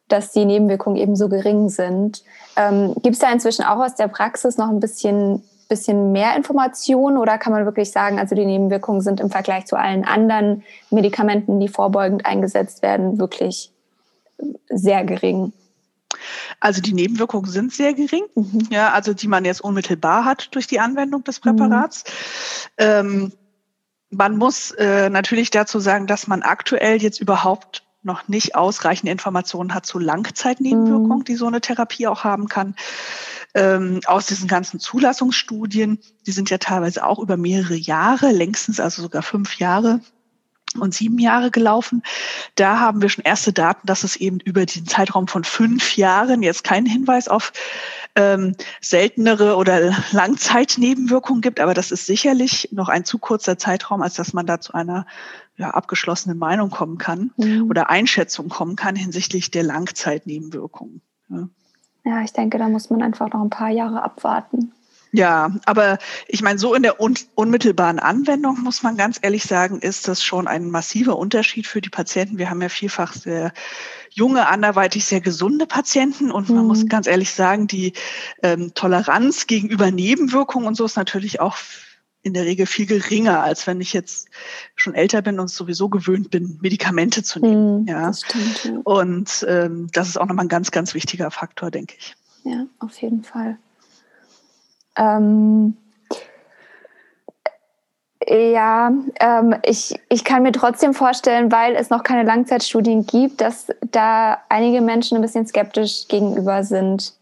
dass 0.09 0.33
die 0.33 0.45
Nebenwirkungen 0.45 0.97
eben 0.97 1.17
so 1.17 1.29
gering 1.29 1.69
sind. 1.69 2.23
Ähm, 2.57 2.95
Gibt 3.03 3.15
es 3.15 3.19
da 3.19 3.31
inzwischen 3.31 3.65
auch 3.65 3.85
aus 3.85 3.95
der 3.95 4.09
Praxis 4.09 4.57
noch 4.57 4.69
ein 4.69 4.81
bisschen, 4.81 5.43
bisschen 5.69 6.13
mehr 6.13 6.37
Informationen 6.37 7.19
oder 7.19 7.39
kann 7.39 7.53
man 7.53 7.65
wirklich 7.65 7.91
sagen, 7.91 8.19
also 8.19 8.35
die 8.35 8.47
Nebenwirkungen 8.47 9.01
sind 9.01 9.21
im 9.21 9.31
Vergleich 9.31 9.67
zu 9.67 9.77
allen 9.77 10.05
anderen 10.05 10.63
Medikamenten, 10.91 11.59
die 11.59 11.69
vorbeugend 11.69 12.25
eingesetzt 12.25 12.83
werden, 12.83 13.19
wirklich 13.19 13.73
sehr 14.69 15.05
gering? 15.05 15.53
Also 16.61 16.81
die 16.81 16.95
Nebenwirkungen 16.95 17.51
sind 17.51 17.73
sehr 17.73 17.95
gering, 17.95 18.25
mhm. 18.35 18.69
ja, 18.71 18.93
also 18.93 19.15
die 19.15 19.29
man 19.29 19.45
jetzt 19.45 19.61
unmittelbar 19.61 20.25
hat 20.25 20.55
durch 20.55 20.67
die 20.67 20.81
Anwendung 20.81 21.25
des 21.25 21.41
Präparats. 21.41 22.05
Mhm. 22.07 22.85
Ähm, 22.85 23.33
man 24.11 24.37
muss 24.37 24.71
äh, 24.73 25.11
natürlich 25.11 25.51
dazu 25.51 25.81
sagen, 25.81 26.07
dass 26.07 26.27
man 26.27 26.43
aktuell 26.43 27.03
jetzt 27.03 27.21
überhaupt 27.21 27.83
noch 28.03 28.29
nicht 28.29 28.55
ausreichende 28.55 29.13
Informationen 29.13 29.75
hat 29.75 29.85
zu 29.85 29.99
Langzeitnebenwirkungen, 29.99 31.19
mhm. 31.19 31.25
die 31.25 31.35
so 31.35 31.47
eine 31.47 31.61
Therapie 31.61 32.07
auch 32.07 32.25
haben 32.25 32.49
kann. 32.49 32.77
Ähm, 33.55 34.01
aus 34.07 34.27
diesen 34.27 34.49
ganzen 34.49 34.81
Zulassungsstudien, 34.81 35.99
die 36.27 36.33
sind 36.33 36.51
ja 36.51 36.59
teilweise 36.59 37.05
auch 37.05 37.19
über 37.19 37.37
mehrere 37.37 37.75
Jahre, 37.75 38.31
längstens 38.31 38.81
also 38.81 39.03
sogar 39.03 39.23
fünf 39.23 39.59
Jahre 39.59 40.01
und 40.79 40.95
sieben 40.95 41.19
Jahre 41.19 41.51
gelaufen. 41.51 42.03
Da 42.55 42.81
haben 42.81 43.03
wir 43.03 43.09
schon 43.09 43.25
erste 43.25 43.53
Daten, 43.53 43.87
dass 43.87 44.05
es 44.05 44.17
eben 44.17 44.41
über 44.41 44.67
den 44.67 44.87
Zeitraum 44.87 45.29
von 45.29 45.45
fünf 45.45 45.97
Jahren 45.97 46.43
jetzt 46.43 46.65
keinen 46.65 46.87
Hinweis 46.87 47.29
auf 47.29 47.53
ähm, 48.15 48.55
seltenere 48.81 49.57
oder 49.57 49.95
Langzeitnebenwirkungen 50.13 51.43
gibt. 51.43 51.61
Aber 51.61 51.75
das 51.75 51.91
ist 51.91 52.07
sicherlich 52.07 52.69
noch 52.73 52.89
ein 52.89 53.05
zu 53.05 53.19
kurzer 53.19 53.59
Zeitraum, 53.59 54.03
als 54.03 54.15
dass 54.15 54.33
man 54.33 54.47
da 54.47 54.61
zu 54.61 54.75
einer 54.75 55.07
ja, 55.57 55.71
abgeschlossenen 55.71 56.39
Meinung 56.39 56.71
kommen 56.71 56.99
kann 56.99 57.31
mhm. 57.37 57.71
oder 57.71 57.91
Einschätzung 57.91 58.49
kommen 58.49 58.77
kann 58.77 58.97
hinsichtlich 58.97 59.51
der 59.51 59.63
Langzeitnebenwirkungen. 59.63 61.01
Ja. 61.29 61.49
ja, 62.05 62.23
ich 62.23 62.33
denke, 62.33 62.59
da 62.59 62.69
muss 62.69 62.91
man 62.91 63.03
einfach 63.03 63.33
noch 63.33 63.43
ein 63.43 63.51
paar 63.51 63.71
Jahre 63.71 64.03
abwarten. 64.03 64.73
Ja, 65.17 65.51
aber 65.65 65.97
ich 66.29 66.43
meine, 66.43 66.59
so 66.59 66.75
in 66.75 66.83
der 66.83 67.01
un 67.01 67.15
unmittelbaren 67.35 67.99
Anwendung 67.99 68.61
muss 68.63 68.83
man 68.83 68.99
ganz 68.99 69.19
ehrlich 69.23 69.45
sagen, 69.45 69.79
ist 69.81 70.09
das 70.09 70.23
schon 70.23 70.47
ein 70.47 70.71
massiver 70.71 71.17
Unterschied 71.17 71.67
für 71.67 71.81
die 71.81 71.89
Patienten. 71.89 72.37
Wir 72.37 72.51
haben 72.51 72.61
ja 72.61 72.69
vielfach 72.69 73.15
sehr 73.15 73.55
junge, 74.11 74.47
anderweitig 74.47 75.07
sehr 75.07 75.23
gesunde 75.23 75.67
Patienten 75.67 76.31
und 76.31 76.51
man 76.51 76.67
muss 76.67 76.85
mhm. 76.85 76.89
ganz 76.89 77.07
ehrlich 77.07 77.33
sagen, 77.33 77.67
die 77.67 77.95
ähm, 78.43 78.75
Toleranz 78.75 79.47
gegenüber 79.47 79.91
Nebenwirkungen 79.91 80.67
und 80.67 80.75
so 80.77 80.85
ist 80.85 80.97
natürlich 80.97 81.41
auch 81.41 81.57
in 82.21 82.35
der 82.35 82.45
Regel 82.45 82.67
viel 82.67 82.85
geringer, 82.85 83.43
als 83.43 83.67
wenn 83.67 83.81
ich 83.81 83.95
jetzt 83.95 84.29
schon 84.75 84.95
älter 84.95 85.23
bin 85.23 85.41
und 85.41 85.49
sowieso 85.49 85.89
gewöhnt 85.89 86.31
bin, 86.31 86.59
Medikamente 86.61 87.23
zu 87.23 87.41
nehmen. 87.41 87.83
Mhm, 87.83 87.89
ja. 87.89 88.13
Stimmt, 88.13 88.65
ja. 88.65 88.81
Und 88.85 89.47
ähm, 89.49 89.89
das 89.93 90.09
ist 90.09 90.19
auch 90.19 90.27
nochmal 90.27 90.45
ein 90.45 90.51
ganz, 90.51 90.73
ganz 90.73 90.93
wichtiger 90.93 91.31
Faktor, 91.31 91.71
denke 91.71 91.95
ich. 91.99 92.15
Ja, 92.45 92.67
auf 92.81 93.01
jeden 93.01 93.23
Fall. 93.23 93.57
Ähm, 94.97 95.77
ja, 98.29 98.91
ähm, 99.21 99.55
ich, 99.65 99.95
ich 100.09 100.25
kann 100.25 100.43
mir 100.43 100.53
trotzdem 100.53 100.95
vorstellen, 100.95 101.53
weil 101.53 101.77
es 101.77 101.91
noch 101.91 102.03
keine 102.03 102.25
Langzeitstudien 102.25 103.07
gibt, 103.07 103.41
dass 103.41 103.69
da 103.93 104.39
einige 104.49 104.81
Menschen 104.81 105.17
ein 105.17 105.23
bisschen 105.23 105.47
skeptisch 105.47 106.09
gegenüber 106.09 106.65
sind. 106.65 107.15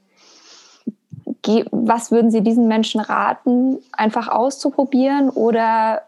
Was 1.70 2.10
würden 2.10 2.30
Sie 2.30 2.40
diesen 2.40 2.68
Menschen 2.68 3.02
raten, 3.02 3.78
einfach 3.92 4.28
auszuprobieren 4.28 5.28
oder 5.28 6.02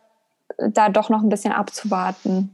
da 0.56 0.88
doch 0.88 1.10
noch 1.10 1.22
ein 1.22 1.28
bisschen 1.28 1.52
abzuwarten? 1.52 2.50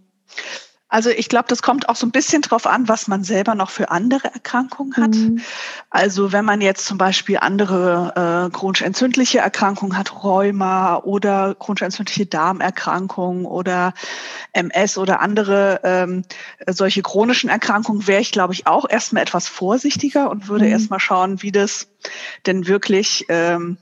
Also 0.93 1.09
ich 1.09 1.31
glaube, 1.31 1.47
das 1.49 1.63
kommt 1.63 1.89
auch 1.89 1.97
so 1.97 2.07
ein 2.07 2.11
bisschen 2.11 2.43
drauf 2.43 2.67
an, 2.67 2.87
was 2.87 3.09
man 3.09 3.25
selber 3.25 3.55
noch 3.55 3.71
für 3.71 3.91
andere 3.91 4.29
Erkrankungen 4.31 4.95
hat. 4.99 5.15
Mhm. 5.15 5.41
Also 5.89 6.33
wenn 6.33 6.45
man 6.45 6.61
jetzt 6.61 6.85
zum 6.85 6.99
Beispiel 6.99 7.39
andere 7.39 8.51
äh, 8.51 8.55
chronisch 8.55 8.83
entzündliche 8.83 9.39
Erkrankungen 9.39 9.97
hat, 9.97 10.23
Rheuma 10.23 10.99
oder 10.99 11.55
chronisch 11.55 11.81
entzündliche 11.81 12.27
Darmerkrankungen 12.27 13.47
oder 13.47 13.95
MS 14.53 14.99
oder 14.99 15.21
andere 15.23 15.81
ähm, 15.83 16.25
solche 16.69 17.01
chronischen 17.01 17.49
Erkrankungen, 17.49 18.07
wäre 18.07 18.21
ich, 18.21 18.31
glaube 18.31 18.53
ich, 18.53 18.67
auch 18.67 18.87
erstmal 18.87 19.23
etwas 19.23 19.49
vorsichtiger 19.49 20.31
und 20.31 20.49
würde 20.49 20.67
mhm. 20.67 20.73
erstmal 20.73 21.01
schauen, 21.01 21.41
wie 21.41 21.53
das 21.53 21.89
denn 22.45 22.67
wirklich 22.67 23.25
ähm, 23.31 23.79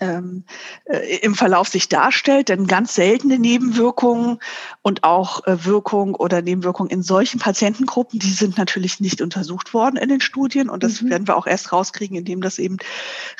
ähm, 0.00 0.44
äh, 0.86 1.18
im 1.18 1.34
Verlauf 1.34 1.68
sich 1.68 1.88
darstellt, 1.88 2.48
denn 2.48 2.66
ganz 2.66 2.94
seltene 2.94 3.38
Nebenwirkungen 3.38 4.38
und 4.80 5.04
auch 5.04 5.46
äh, 5.46 5.64
Wirkung 5.64 6.14
oder 6.14 6.40
Nebenwirkungen 6.40 6.90
in 6.90 7.02
solchen 7.02 7.38
Patientengruppen, 7.38 8.18
die 8.18 8.32
sind 8.32 8.56
natürlich 8.56 9.00
nicht 9.00 9.20
untersucht 9.20 9.74
worden 9.74 9.96
in 9.96 10.08
den 10.08 10.22
Studien 10.22 10.70
und 10.70 10.82
das 10.82 11.02
mhm. 11.02 11.10
werden 11.10 11.28
wir 11.28 11.36
auch 11.36 11.46
erst 11.46 11.72
rauskriegen, 11.72 12.16
indem 12.16 12.40
das 12.40 12.58
eben 12.58 12.78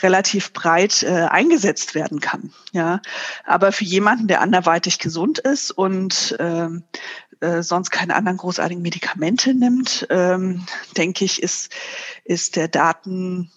relativ 0.03 0.53
breit 0.53 1.03
äh, 1.03 1.29
eingesetzt 1.31 1.95
werden 1.95 2.21
kann. 2.21 2.53
Ja, 2.73 3.01
aber 3.47 3.73
für 3.73 3.85
jemanden, 3.85 4.29
der 4.29 4.43
anderweitig 4.43 4.99
gesund 4.99 5.39
ist 5.39 5.71
und 5.71 6.37
ähm, 6.39 6.83
äh, 7.41 7.63
sonst 7.63 7.91
keine 7.91 8.17
anderen 8.17 8.37
großartigen 8.37 8.83
Medikamente 8.83 9.55
nimmt, 9.55 10.07
ähm, 10.11 10.67
denke 10.97 11.25
ich, 11.25 11.43
ist 11.43 11.73
ist 12.25 12.57
der 12.57 12.69
Daten 12.69 13.51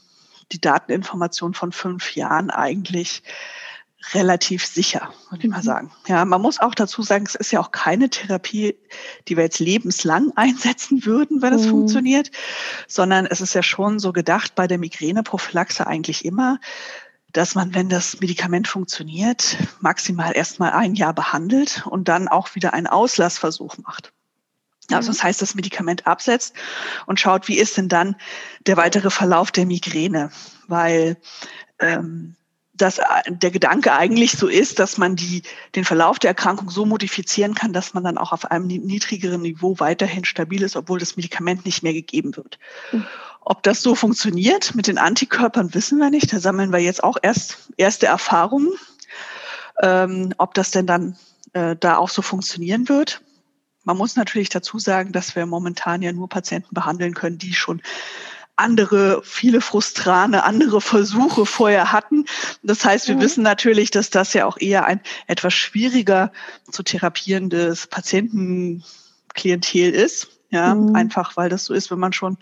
die 0.52 0.62
Dateninformation 0.62 1.54
von 1.54 1.72
fünf 1.72 2.16
Jahren 2.16 2.50
eigentlich 2.50 3.24
relativ 4.14 4.66
sicher, 4.66 5.12
würde 5.30 5.46
ich 5.46 5.50
mal 5.50 5.60
mhm. 5.60 5.64
sagen. 5.64 5.92
Ja, 6.08 6.24
man 6.26 6.42
muss 6.42 6.60
auch 6.60 6.76
dazu 6.76 7.02
sagen, 7.02 7.26
es 7.28 7.36
ist 7.36 7.52
ja 7.52 7.60
auch 7.60 7.72
keine 7.72 8.10
Therapie, 8.10 8.78
die 9.28 9.36
wir 9.36 9.44
jetzt 9.44 9.60
lebenslang 9.60 10.32
einsetzen 10.36 11.06
würden, 11.06 11.42
wenn 11.42 11.54
es 11.54 11.66
mhm. 11.66 11.72
funktioniert, 11.72 12.32
sondern 12.88 13.26
es 13.26 13.42
ist 13.42 13.54
ja 13.54 13.64
schon 13.64 14.00
so 14.00 14.14
gedacht 14.14 14.56
bei 14.56 14.68
der 14.68 14.78
Migräneprophylaxe 14.78 15.86
eigentlich 15.88 16.26
immer, 16.26 16.60
dass 17.34 17.56
man, 17.56 17.76
wenn 17.76 17.90
das 17.90 18.20
Medikament 18.22 18.68
funktioniert, 18.68 19.58
maximal 19.82 20.36
erstmal 20.36 20.72
ein 20.72 20.96
Jahr 20.96 21.14
behandelt 21.14 21.86
und 21.86 22.08
dann 22.08 22.28
auch 22.28 22.56
wieder 22.56 22.74
einen 22.74 22.88
Auslassversuch 22.88 23.78
macht. 23.80 24.14
Also 24.92 25.12
das 25.12 25.24
heißt, 25.24 25.42
das 25.42 25.56
Medikament 25.56 26.08
absetzt 26.08 26.54
und 27.06 27.20
schaut, 27.20 27.48
wie 27.48 27.58
ist 27.58 27.78
denn 27.78 27.90
dann 27.90 28.16
der 28.66 28.78
weitere 28.78 29.10
Verlauf 29.10 29.52
der 29.52 29.66
Migräne, 29.66 30.32
weil 30.68 31.18
ähm, 31.80 32.36
dass 32.78 33.02
der 33.28 33.52
Gedanke 33.52 33.94
eigentlich 33.94 34.34
so 34.34 34.48
ist, 34.48 34.80
dass 34.80 34.98
man 34.98 35.16
die, 35.16 35.42
den 35.76 35.84
Verlauf 35.84 36.20
der 36.20 36.30
Erkrankung 36.30 36.70
so 36.70 36.86
modifizieren 36.86 37.56
kann, 37.56 37.74
dass 37.74 37.94
man 37.94 38.04
dann 38.04 38.18
auch 38.18 38.32
auf 38.32 38.52
einem 38.52 38.68
niedrigeren 38.68 39.42
Niveau 39.42 39.80
weiterhin 39.80 40.26
stabil 40.26 40.62
ist, 40.62 40.76
obwohl 40.76 41.00
das 41.00 41.18
Medikament 41.18 41.66
nicht 41.66 41.82
mehr 41.82 41.94
gegeben 41.94 42.36
wird. 42.36 42.60
Mhm. 42.92 43.06
Ob 43.42 43.64
das 43.64 43.82
so 43.82 43.96
funktioniert 43.96 44.76
mit 44.76 44.88
den 44.88 44.98
Antikörpern, 44.98 45.74
wissen 45.74 45.98
wir 45.98 46.10
nicht. 46.10 46.32
Da 46.32 46.40
sammeln 46.40 46.72
wir 46.72 46.80
jetzt 46.80 47.04
auch 47.04 47.18
erst 47.22 47.70
erste 47.78 48.06
Erfahrungen. 48.06 48.74
Ähm, 49.82 50.34
ob 50.38 50.54
das 50.54 50.72
denn 50.72 50.86
dann 50.86 51.18
äh, 51.54 51.76
da 51.80 51.98
auch 51.98 52.10
so 52.10 52.22
funktionieren 52.22 52.90
wird. 52.90 53.22
Man 53.88 53.96
muss 53.96 54.18
natürlich 54.18 54.50
dazu 54.50 54.80
sagen, 54.80 55.14
dass 55.14 55.38
wir 55.38 55.46
momentan 55.46 56.02
ja 56.02 56.12
nur 56.12 56.28
Patienten 56.28 56.76
behandeln 56.76 57.14
können, 57.14 57.38
die 57.38 57.54
schon 57.54 57.82
andere, 58.58 59.22
viele 59.24 59.62
Frustrane, 59.62 60.44
andere 60.44 60.82
Versuche 60.82 61.46
vorher 61.46 61.94
hatten. 61.94 62.26
Das 62.64 62.84
heißt, 62.84 63.08
wir 63.08 63.16
mhm. 63.16 63.22
wissen 63.22 63.44
natürlich, 63.44 63.90
dass 63.90 64.10
das 64.10 64.34
ja 64.34 64.46
auch 64.46 64.58
eher 64.58 64.86
ein 64.86 65.00
etwas 65.28 65.54
schwieriger 65.54 66.34
zu 66.70 66.84
therapierendes 66.84 67.88
Patientenklientel 67.88 69.94
ist. 69.94 70.32
Ja, 70.50 70.76
mhm. 70.76 70.94
einfach 70.94 71.38
weil 71.38 71.48
das 71.48 71.64
so 71.64 71.74
ist, 71.74 71.90
wenn 71.90 72.00
man 72.00 72.12
schon 72.12 72.38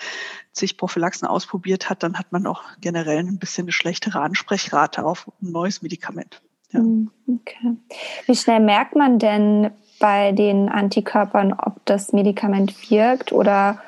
zig 0.52 0.78
Prophylaxen 0.78 1.28
ausprobiert 1.28 1.92
hat, 1.92 2.02
dann 2.02 2.18
hat 2.18 2.32
man 2.32 2.48
auch 2.48 2.64
generell 2.82 3.20
ein 3.20 3.38
bisschen 3.38 3.66
eine 3.66 3.72
schlechtere 3.72 4.20
Ansprechrate 4.20 5.04
auf 5.04 5.28
ein 5.44 5.52
neues 5.52 5.84
Medikament. 5.84 6.42
Ja. 6.72 6.80
Mhm, 6.80 7.12
okay. 7.28 7.78
Wie 8.26 8.36
schnell 8.36 8.62
merkt 8.62 8.96
man 8.96 9.20
denn 9.20 9.70
bei 10.00 10.32
den 10.32 10.70
Antikörpern, 10.70 11.54
ob 11.54 11.86
das 11.86 12.14
Medikament 12.14 12.90
wirkt 12.90 13.32
oder 13.32 13.80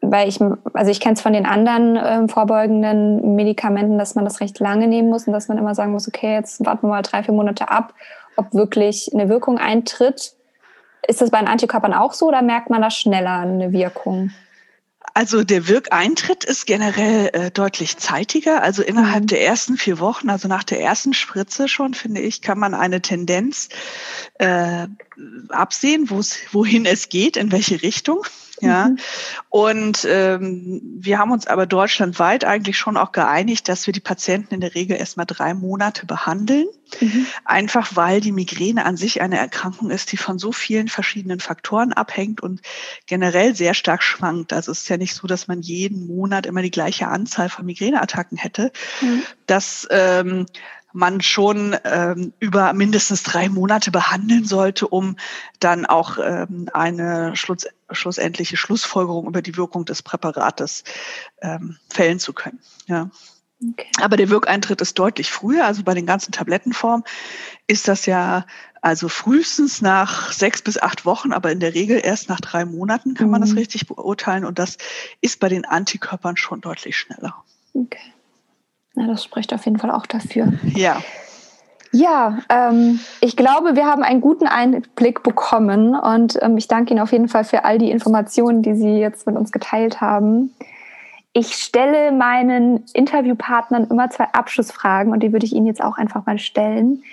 weil 0.00 0.28
ich, 0.28 0.40
also 0.74 0.90
ich 0.90 1.00
kenne 1.00 1.14
es 1.14 1.20
von 1.20 1.32
den 1.32 1.44
anderen 1.44 1.96
äh, 1.96 2.28
vorbeugenden 2.28 3.34
Medikamenten, 3.34 3.98
dass 3.98 4.14
man 4.14 4.24
das 4.24 4.40
recht 4.40 4.60
lange 4.60 4.86
nehmen 4.86 5.08
muss 5.08 5.26
und 5.26 5.32
dass 5.32 5.48
man 5.48 5.58
immer 5.58 5.74
sagen 5.74 5.92
muss, 5.92 6.06
okay, 6.06 6.34
jetzt 6.34 6.64
warten 6.64 6.86
wir 6.86 6.90
mal 6.90 7.02
drei, 7.02 7.22
vier 7.22 7.34
Monate 7.34 7.68
ab, 7.68 7.94
ob 8.36 8.54
wirklich 8.54 9.10
eine 9.12 9.28
Wirkung 9.28 9.58
eintritt. 9.58 10.34
Ist 11.06 11.20
das 11.20 11.30
bei 11.30 11.38
den 11.38 11.48
Antikörpern 11.48 11.94
auch 11.94 12.12
so 12.12 12.28
oder 12.28 12.42
merkt 12.42 12.70
man 12.70 12.80
da 12.80 12.90
schneller 12.90 13.38
eine 13.38 13.72
Wirkung? 13.72 14.30
Also 15.14 15.44
der 15.44 15.68
Wirkeintritt 15.68 16.44
ist 16.44 16.66
generell 16.66 17.30
äh, 17.32 17.50
deutlich 17.50 17.96
zeitiger. 17.96 18.62
Also 18.62 18.82
innerhalb 18.82 19.22
mhm. 19.24 19.28
der 19.28 19.44
ersten 19.44 19.76
vier 19.76 19.98
Wochen, 19.98 20.30
also 20.30 20.48
nach 20.48 20.64
der 20.64 20.80
ersten 20.80 21.14
Spritze 21.14 21.68
schon, 21.68 21.94
finde 21.94 22.20
ich, 22.20 22.42
kann 22.42 22.58
man 22.58 22.74
eine 22.74 23.02
Tendenz 23.02 23.68
äh, 24.34 24.86
absehen, 25.48 26.10
wohin 26.10 26.86
es 26.86 27.08
geht, 27.08 27.36
in 27.36 27.52
welche 27.52 27.82
Richtung. 27.82 28.24
Ja. 28.60 28.88
Mhm. 28.88 28.98
Und 29.48 30.06
ähm, 30.10 30.80
wir 30.98 31.18
haben 31.18 31.32
uns 31.32 31.46
aber 31.46 31.66
deutschlandweit 31.66 32.44
eigentlich 32.44 32.78
schon 32.78 32.96
auch 32.96 33.12
geeinigt, 33.12 33.68
dass 33.68 33.86
wir 33.86 33.92
die 33.92 34.00
Patienten 34.00 34.54
in 34.54 34.60
der 34.60 34.74
Regel 34.74 34.96
erstmal 34.96 35.26
drei 35.26 35.54
Monate 35.54 36.06
behandeln. 36.06 36.66
Mhm. 37.00 37.26
Einfach 37.44 37.96
weil 37.96 38.20
die 38.20 38.32
Migräne 38.32 38.84
an 38.84 38.96
sich 38.96 39.20
eine 39.20 39.38
Erkrankung 39.38 39.90
ist, 39.90 40.12
die 40.12 40.16
von 40.16 40.38
so 40.38 40.52
vielen 40.52 40.88
verschiedenen 40.88 41.40
Faktoren 41.40 41.92
abhängt 41.92 42.42
und 42.42 42.60
generell 43.06 43.54
sehr 43.54 43.74
stark 43.74 44.02
schwankt. 44.02 44.52
Also 44.52 44.72
es 44.72 44.82
ist 44.82 44.88
ja 44.88 44.96
nicht 44.96 45.14
so, 45.14 45.26
dass 45.26 45.48
man 45.48 45.60
jeden 45.60 46.06
Monat 46.06 46.46
immer 46.46 46.62
die 46.62 46.70
gleiche 46.70 47.08
Anzahl 47.08 47.48
von 47.48 47.66
Migräneattacken 47.66 48.38
hätte. 48.38 48.72
Mhm. 49.00 49.22
Das 49.46 49.86
ähm, 49.90 50.46
man 50.92 51.20
schon 51.20 51.76
ähm, 51.84 52.32
über 52.38 52.72
mindestens 52.72 53.22
drei 53.22 53.48
Monate 53.48 53.90
behandeln 53.90 54.44
sollte, 54.44 54.88
um 54.88 55.16
dann 55.60 55.86
auch 55.86 56.18
ähm, 56.18 56.68
eine 56.72 57.36
Schluss, 57.36 57.66
schlussendliche 57.90 58.56
Schlussfolgerung 58.56 59.26
über 59.26 59.42
die 59.42 59.56
Wirkung 59.56 59.84
des 59.84 60.02
Präparates 60.02 60.84
ähm, 61.42 61.76
fällen 61.90 62.18
zu 62.18 62.32
können. 62.32 62.60
Ja. 62.86 63.10
Okay. 63.60 63.88
Aber 64.00 64.16
der 64.16 64.30
Wirkeintritt 64.30 64.80
ist 64.80 64.98
deutlich 64.98 65.30
früher. 65.30 65.66
Also 65.66 65.82
bei 65.82 65.94
den 65.94 66.06
ganzen 66.06 66.32
Tablettenformen 66.32 67.04
ist 67.66 67.88
das 67.88 68.06
ja 68.06 68.46
also 68.80 69.08
frühestens 69.08 69.82
nach 69.82 70.32
sechs 70.32 70.62
bis 70.62 70.78
acht 70.78 71.04
Wochen, 71.04 71.32
aber 71.32 71.50
in 71.50 71.58
der 71.58 71.74
Regel 71.74 72.00
erst 72.02 72.28
nach 72.28 72.40
drei 72.40 72.64
Monaten 72.64 73.14
kann 73.14 73.30
man 73.30 73.40
das 73.40 73.50
mhm. 73.50 73.58
richtig 73.58 73.88
beurteilen. 73.88 74.44
Und 74.44 74.60
das 74.60 74.78
ist 75.20 75.40
bei 75.40 75.48
den 75.48 75.64
Antikörpern 75.64 76.36
schon 76.36 76.60
deutlich 76.60 76.96
schneller. 76.96 77.34
Okay. 77.74 78.12
Na, 78.98 79.06
das 79.06 79.22
spricht 79.22 79.54
auf 79.54 79.64
jeden 79.64 79.78
Fall 79.78 79.92
auch 79.92 80.06
dafür. 80.06 80.52
Ja. 80.74 81.00
Ja, 81.92 82.38
ähm, 82.50 82.98
ich 83.20 83.36
glaube, 83.36 83.76
wir 83.76 83.86
haben 83.86 84.02
einen 84.02 84.20
guten 84.20 84.46
Einblick 84.46 85.22
bekommen 85.22 85.94
und 85.94 86.36
ähm, 86.42 86.58
ich 86.58 86.66
danke 86.66 86.92
Ihnen 86.92 87.00
auf 87.00 87.12
jeden 87.12 87.28
Fall 87.28 87.44
für 87.44 87.64
all 87.64 87.78
die 87.78 87.92
Informationen, 87.92 88.60
die 88.60 88.74
Sie 88.74 88.98
jetzt 88.98 89.26
mit 89.26 89.36
uns 89.36 89.52
geteilt 89.52 90.00
haben. 90.00 90.52
Ich 91.32 91.54
stelle 91.54 92.10
meinen 92.10 92.84
Interviewpartnern 92.92 93.86
immer 93.88 94.10
zwei 94.10 94.24
Abschlussfragen 94.32 95.12
und 95.12 95.22
die 95.22 95.32
würde 95.32 95.46
ich 95.46 95.54
Ihnen 95.54 95.66
jetzt 95.66 95.82
auch 95.82 95.96
einfach 95.96 96.26
mal 96.26 96.38
stellen. 96.38 97.04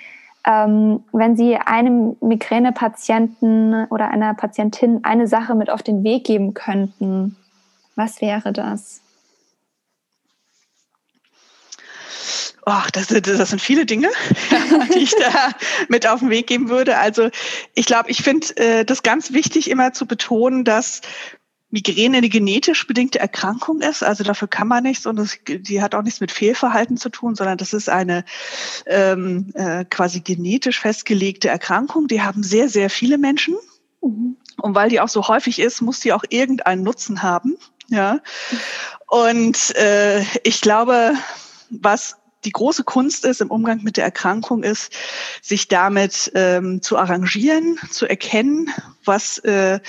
Ähm, 0.44 1.04
wenn 1.12 1.36
Sie 1.36 1.56
einem 1.56 2.16
Migränepatienten 2.20 3.86
oder 3.90 4.10
einer 4.10 4.34
Patientin 4.34 5.04
eine 5.04 5.28
Sache 5.28 5.54
mit 5.54 5.70
auf 5.70 5.84
den 5.84 6.02
Weg 6.02 6.24
geben 6.24 6.52
könnten, 6.52 7.36
was 7.94 8.20
wäre 8.20 8.52
das? 8.52 9.00
Oh, 12.68 12.82
das, 12.92 13.06
das 13.06 13.50
sind 13.50 13.62
viele 13.62 13.86
Dinge, 13.86 14.10
die 14.94 14.98
ich 14.98 15.14
da 15.14 15.52
mit 15.88 16.04
auf 16.08 16.18
den 16.18 16.30
Weg 16.30 16.48
geben 16.48 16.68
würde. 16.68 16.98
Also 16.98 17.30
ich 17.74 17.86
glaube, 17.86 18.10
ich 18.10 18.22
finde 18.22 18.56
äh, 18.56 18.84
das 18.84 19.04
ganz 19.04 19.32
wichtig, 19.32 19.70
immer 19.70 19.92
zu 19.92 20.04
betonen, 20.04 20.64
dass 20.64 21.00
Migräne 21.70 22.18
eine 22.18 22.28
genetisch 22.28 22.84
bedingte 22.88 23.20
Erkrankung 23.20 23.82
ist. 23.82 24.02
Also 24.02 24.24
dafür 24.24 24.48
kann 24.48 24.66
man 24.66 24.82
nichts 24.82 25.06
und 25.06 25.14
das, 25.14 25.38
die 25.46 25.80
hat 25.80 25.94
auch 25.94 26.02
nichts 26.02 26.20
mit 26.20 26.32
Fehlverhalten 26.32 26.96
zu 26.96 27.08
tun, 27.08 27.36
sondern 27.36 27.56
das 27.56 27.72
ist 27.72 27.88
eine 27.88 28.24
ähm, 28.86 29.52
äh, 29.54 29.84
quasi 29.84 30.18
genetisch 30.20 30.80
festgelegte 30.80 31.48
Erkrankung. 31.48 32.08
Die 32.08 32.22
haben 32.22 32.42
sehr, 32.42 32.68
sehr 32.68 32.90
viele 32.90 33.16
Menschen. 33.16 33.54
Mhm. 34.02 34.36
Und 34.60 34.74
weil 34.74 34.88
die 34.88 35.00
auch 35.00 35.08
so 35.08 35.28
häufig 35.28 35.60
ist, 35.60 35.82
muss 35.82 36.00
die 36.00 36.12
auch 36.12 36.24
irgendeinen 36.30 36.82
Nutzen 36.82 37.22
haben. 37.22 37.56
Ja. 37.88 38.18
Und 39.06 39.76
äh, 39.76 40.22
ich 40.42 40.60
glaube, 40.60 41.14
was 41.70 42.16
die 42.46 42.52
große 42.52 42.84
Kunst 42.84 43.24
ist 43.24 43.40
im 43.40 43.50
Umgang 43.50 43.82
mit 43.82 43.96
der 43.96 44.04
Erkrankung 44.04 44.62
ist, 44.62 44.92
sich 45.42 45.68
damit 45.68 46.32
ähm, 46.34 46.80
zu 46.80 46.96
arrangieren, 46.96 47.78
zu 47.90 48.06
erkennen, 48.06 48.70
was 49.04 49.38
äh, 49.38 49.80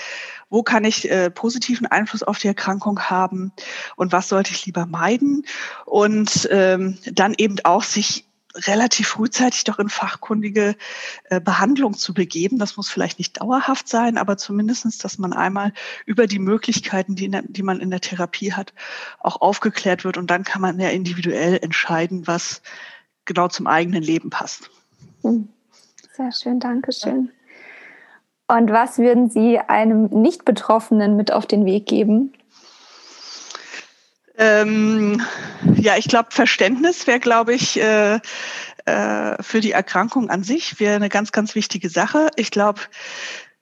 wo 0.50 0.64
kann 0.64 0.86
ich 0.86 1.10
äh, 1.10 1.30
positiven 1.30 1.88
Einfluss 1.88 2.24
auf 2.24 2.40
die 2.40 2.48
Erkrankung 2.48 3.00
haben 3.02 3.52
und 3.96 4.12
was 4.14 4.30
sollte 4.30 4.52
ich 4.54 4.66
lieber 4.66 4.86
meiden. 4.86 5.46
Und 5.86 6.48
ähm, 6.52 6.98
dann 7.12 7.34
eben 7.38 7.58
auch 7.64 7.84
sich 7.84 8.27
relativ 8.66 9.08
frühzeitig 9.10 9.64
doch 9.64 9.80
in 9.80 9.90
fachkundige 9.90 10.76
äh, 11.26 11.40
Behandlung 11.40 11.94
zu 11.94 12.14
begeben. 12.14 12.58
Das 12.58 12.78
muss 12.78 12.90
vielleicht 12.90 13.20
nicht 13.20 13.40
dauerhaft 13.42 13.88
sein, 13.88 14.18
aber 14.18 14.38
zumindestens, 14.38 14.98
dass 14.98 15.18
man 15.18 15.34
einmal 15.34 15.74
über 16.06 16.28
die 16.28 16.40
Möglichkeiten, 16.40 17.16
die, 17.16 17.30
der, 17.30 17.44
die 17.44 17.64
man 17.64 17.80
in 17.80 17.90
der 17.90 18.02
Therapie 18.02 18.54
hat, 18.54 18.74
auch 19.20 19.42
aufgeklärt 19.42 20.04
wird. 20.04 20.18
Und 20.18 20.32
dann 20.32 20.44
kann 20.44 20.62
man 20.62 20.80
ja 20.80 20.90
individuell 20.90 21.60
entscheiden, 21.62 22.28
was 22.28 22.62
genau 23.26 23.48
zum 23.48 23.68
eigenen 23.68 24.02
Leben 24.02 24.30
passt. 24.30 24.70
Hm. 25.22 25.50
Sehr 26.16 26.32
schön, 26.32 26.60
danke 26.60 26.92
schön. 26.92 27.32
Und 28.48 28.72
was 28.72 28.98
würden 28.98 29.30
Sie 29.30 29.60
einem 29.60 30.06
Nicht-Betroffenen 30.06 31.18
mit 31.18 31.32
auf 31.34 31.46
den 31.46 31.66
Weg 31.66 31.86
geben? 31.86 32.34
Ähm, 34.38 35.22
ja, 35.76 35.98
ich 35.98 36.08
glaube, 36.08 36.30
Verständnis 36.32 37.08
wäre, 37.08 37.20
glaube 37.20 37.54
ich, 37.54 37.80
äh, 37.80 38.20
äh, 38.86 39.44
für 39.44 39.62
die 39.62 39.72
Erkrankung 39.72 40.30
an 40.30 40.44
sich 40.44 40.80
wäre 40.80 40.96
eine 40.96 41.10
ganz, 41.10 41.32
ganz 41.32 41.56
wichtige 41.56 41.90
Sache. 41.90 42.30
Ich 42.36 42.52
glaube, 42.52 42.82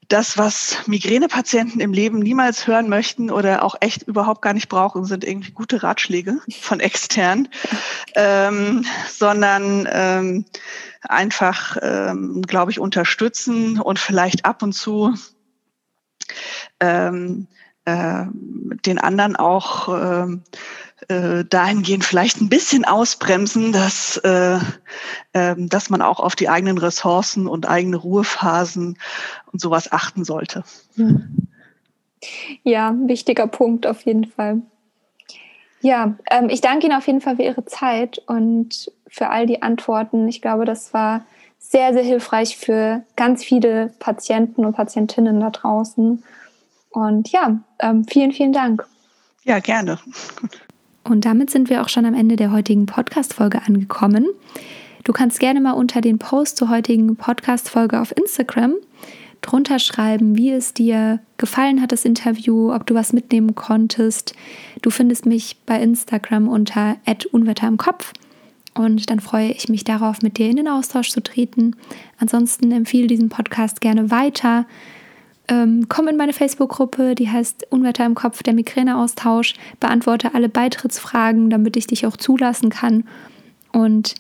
das, 0.08 0.38
was 0.38 0.78
Migränepatienten 0.86 1.82
im 1.82 1.94
Leben 1.94 2.20
niemals 2.20 2.68
hören 2.68 2.90
möchten 2.90 3.32
oder 3.32 3.64
auch 3.64 3.76
echt 3.80 4.04
überhaupt 4.04 4.42
gar 4.42 4.54
nicht 4.54 4.70
brauchen, 4.70 5.06
sind 5.06 5.24
irgendwie 5.24 5.52
gute 5.52 5.82
Ratschläge 5.82 6.40
von 6.62 6.80
extern, 6.80 7.48
ähm, 8.16 8.86
sondern 9.10 9.88
ähm, 9.92 10.46
einfach, 11.02 11.78
ähm, 11.82 12.42
glaube 12.44 12.72
ich, 12.72 12.80
unterstützen 12.80 13.80
und 13.80 13.98
vielleicht 13.98 14.46
ab 14.46 14.62
und 14.62 14.74
zu 14.74 15.16
ähm, 16.80 17.48
äh, 17.86 18.26
den 18.86 18.98
anderen 18.98 19.36
auch 19.36 19.90
äh, 19.90 20.28
äh, 21.08 21.46
dahingehend 21.46 22.04
vielleicht 22.04 22.42
ein 22.42 22.50
bisschen 22.50 22.86
ausbremsen, 22.86 23.72
dass, 23.72 24.18
äh, 24.18 24.58
äh, 25.34 25.56
dass 25.58 25.90
man 25.90 26.02
auch 26.02 26.20
auf 26.20 26.36
die 26.36 26.50
eigenen 26.50 26.78
Ressourcen 26.78 27.48
und 27.48 27.68
eigene 27.68 27.98
Ruhephasen 27.98 28.98
und 29.52 29.62
sowas 29.62 29.92
achten 29.92 30.24
sollte. 30.24 30.64
Ja, 32.64 32.96
wichtiger 32.98 33.48
Punkt 33.48 33.86
auf 33.86 34.02
jeden 34.02 34.26
Fall. 34.26 34.62
Ja, 35.82 36.16
ähm, 36.32 36.50
ich 36.50 36.62
danke 36.62 36.88
Ihnen 36.88 36.98
auf 36.98 37.06
jeden 37.06 37.22
Fall 37.22 37.36
für 37.36 37.44
Ihre 37.44 37.66
Zeit 37.66 38.20
und 38.26 38.92
für 39.08 39.30
all 39.30 39.46
die 39.46 39.62
Antworten. 39.62 40.28
Ich 40.28 40.42
glaube, 40.42 40.66
das 40.66 40.94
war 40.94 41.26
sehr, 41.60 41.94
sehr 41.94 42.04
hilfreich 42.04 42.58
für 42.58 43.04
ganz 43.16 43.44
viele 43.44 43.94
Patienten 44.00 44.66
und 44.66 44.76
Patientinnen 44.76 45.40
da 45.40 45.50
draußen. 45.52 46.24
Und 46.96 47.30
ja, 47.32 47.60
ähm, 47.80 48.06
vielen, 48.06 48.32
vielen 48.32 48.54
Dank. 48.54 48.86
Ja, 49.44 49.60
gerne. 49.60 50.00
Und 51.04 51.26
damit 51.26 51.50
sind 51.50 51.70
wir 51.70 51.82
auch 51.82 51.90
schon 51.90 52.06
am 52.06 52.14
Ende 52.14 52.38
der 52.38 52.52
heutigen 52.52 52.86
Podcast-Folge 52.86 53.62
angekommen. 53.62 54.26
Du 55.04 55.12
kannst 55.12 55.40
gerne 55.40 55.60
mal 55.60 55.74
unter 55.74 56.00
den 56.00 56.20
Post 56.20 56.58
zur 56.58 56.70
heutigen 56.70 57.18
Podcast-Folge 57.18 58.00
auf 58.00 58.16
Instagram 58.18 58.76
drunter 59.42 59.78
schreiben, 59.78 60.38
wie 60.38 60.52
es 60.52 60.74
dir 60.74 61.20
gefallen 61.38 61.82
hat, 61.82 61.92
das 61.92 62.06
Interview, 62.06 62.74
ob 62.74 62.88
du 62.88 62.96
was 62.96 63.14
mitnehmen 63.14 63.54
konntest. 63.54 64.34
Du 64.82 64.90
findest 64.90 65.26
mich 65.26 65.58
bei 65.66 65.80
Instagram 65.80 66.48
unter 66.48 66.96
Unwetter 67.32 67.68
im 67.68 67.78
Kopf. 67.78 68.14
Und 68.74 69.10
dann 69.10 69.20
freue 69.20 69.52
ich 69.52 69.70
mich 69.70 69.84
darauf, 69.84 70.22
mit 70.22 70.38
dir 70.38 70.50
in 70.50 70.56
den 70.56 70.68
Austausch 70.68 71.10
zu 71.10 71.22
treten. 71.22 71.76
Ansonsten 72.18 72.72
empfehle 72.72 73.08
diesen 73.08 73.30
Podcast 73.30 73.82
gerne 73.82 74.10
weiter. 74.10 74.66
Ähm, 75.48 75.86
komm 75.90 76.08
in 76.08 76.18
meine 76.18 76.34
Facebook-Gruppe, 76.34 77.14
die 77.16 77.30
heißt 77.30 77.68
Unwetter 77.70 78.06
im 78.06 78.16
Kopf, 78.16 78.42
der 78.42 78.54
Migräneaustausch. 78.54 79.54
Beantworte 79.80 80.34
alle 80.34 80.50
Beitrittsfragen, 80.50 81.50
damit 81.50 81.78
ich 81.78 81.88
dich 81.88 82.06
auch 82.06 82.18
zulassen 82.18 82.70
kann. 82.70 83.04
Und 83.72 84.16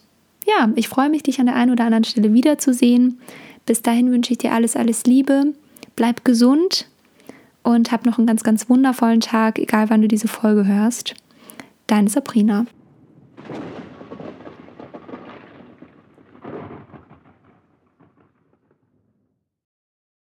ja, 0.45 0.69
ich 0.75 0.87
freue 0.87 1.09
mich, 1.09 1.23
dich 1.23 1.39
an 1.39 1.47
der 1.47 1.55
einen 1.55 1.71
oder 1.71 1.85
anderen 1.85 2.03
Stelle 2.03 2.33
wiederzusehen. 2.33 3.19
Bis 3.65 3.81
dahin 3.81 4.11
wünsche 4.11 4.33
ich 4.33 4.37
dir 4.37 4.51
alles, 4.51 4.75
alles 4.75 5.05
Liebe. 5.05 5.53
Bleib 5.95 6.23
gesund 6.23 6.87
und 7.63 7.91
hab 7.91 8.05
noch 8.05 8.19
einen 8.19 8.27
ganz, 8.27 8.43
ganz 8.43 8.69
wundervollen 8.69 9.21
Tag, 9.21 9.57
egal 9.57 9.89
wann 9.89 10.01
du 10.01 10.07
diese 10.07 10.27
Folge 10.27 10.67
hörst. 10.67 11.15
Deine 11.87 12.09
Sabrina. 12.09 12.65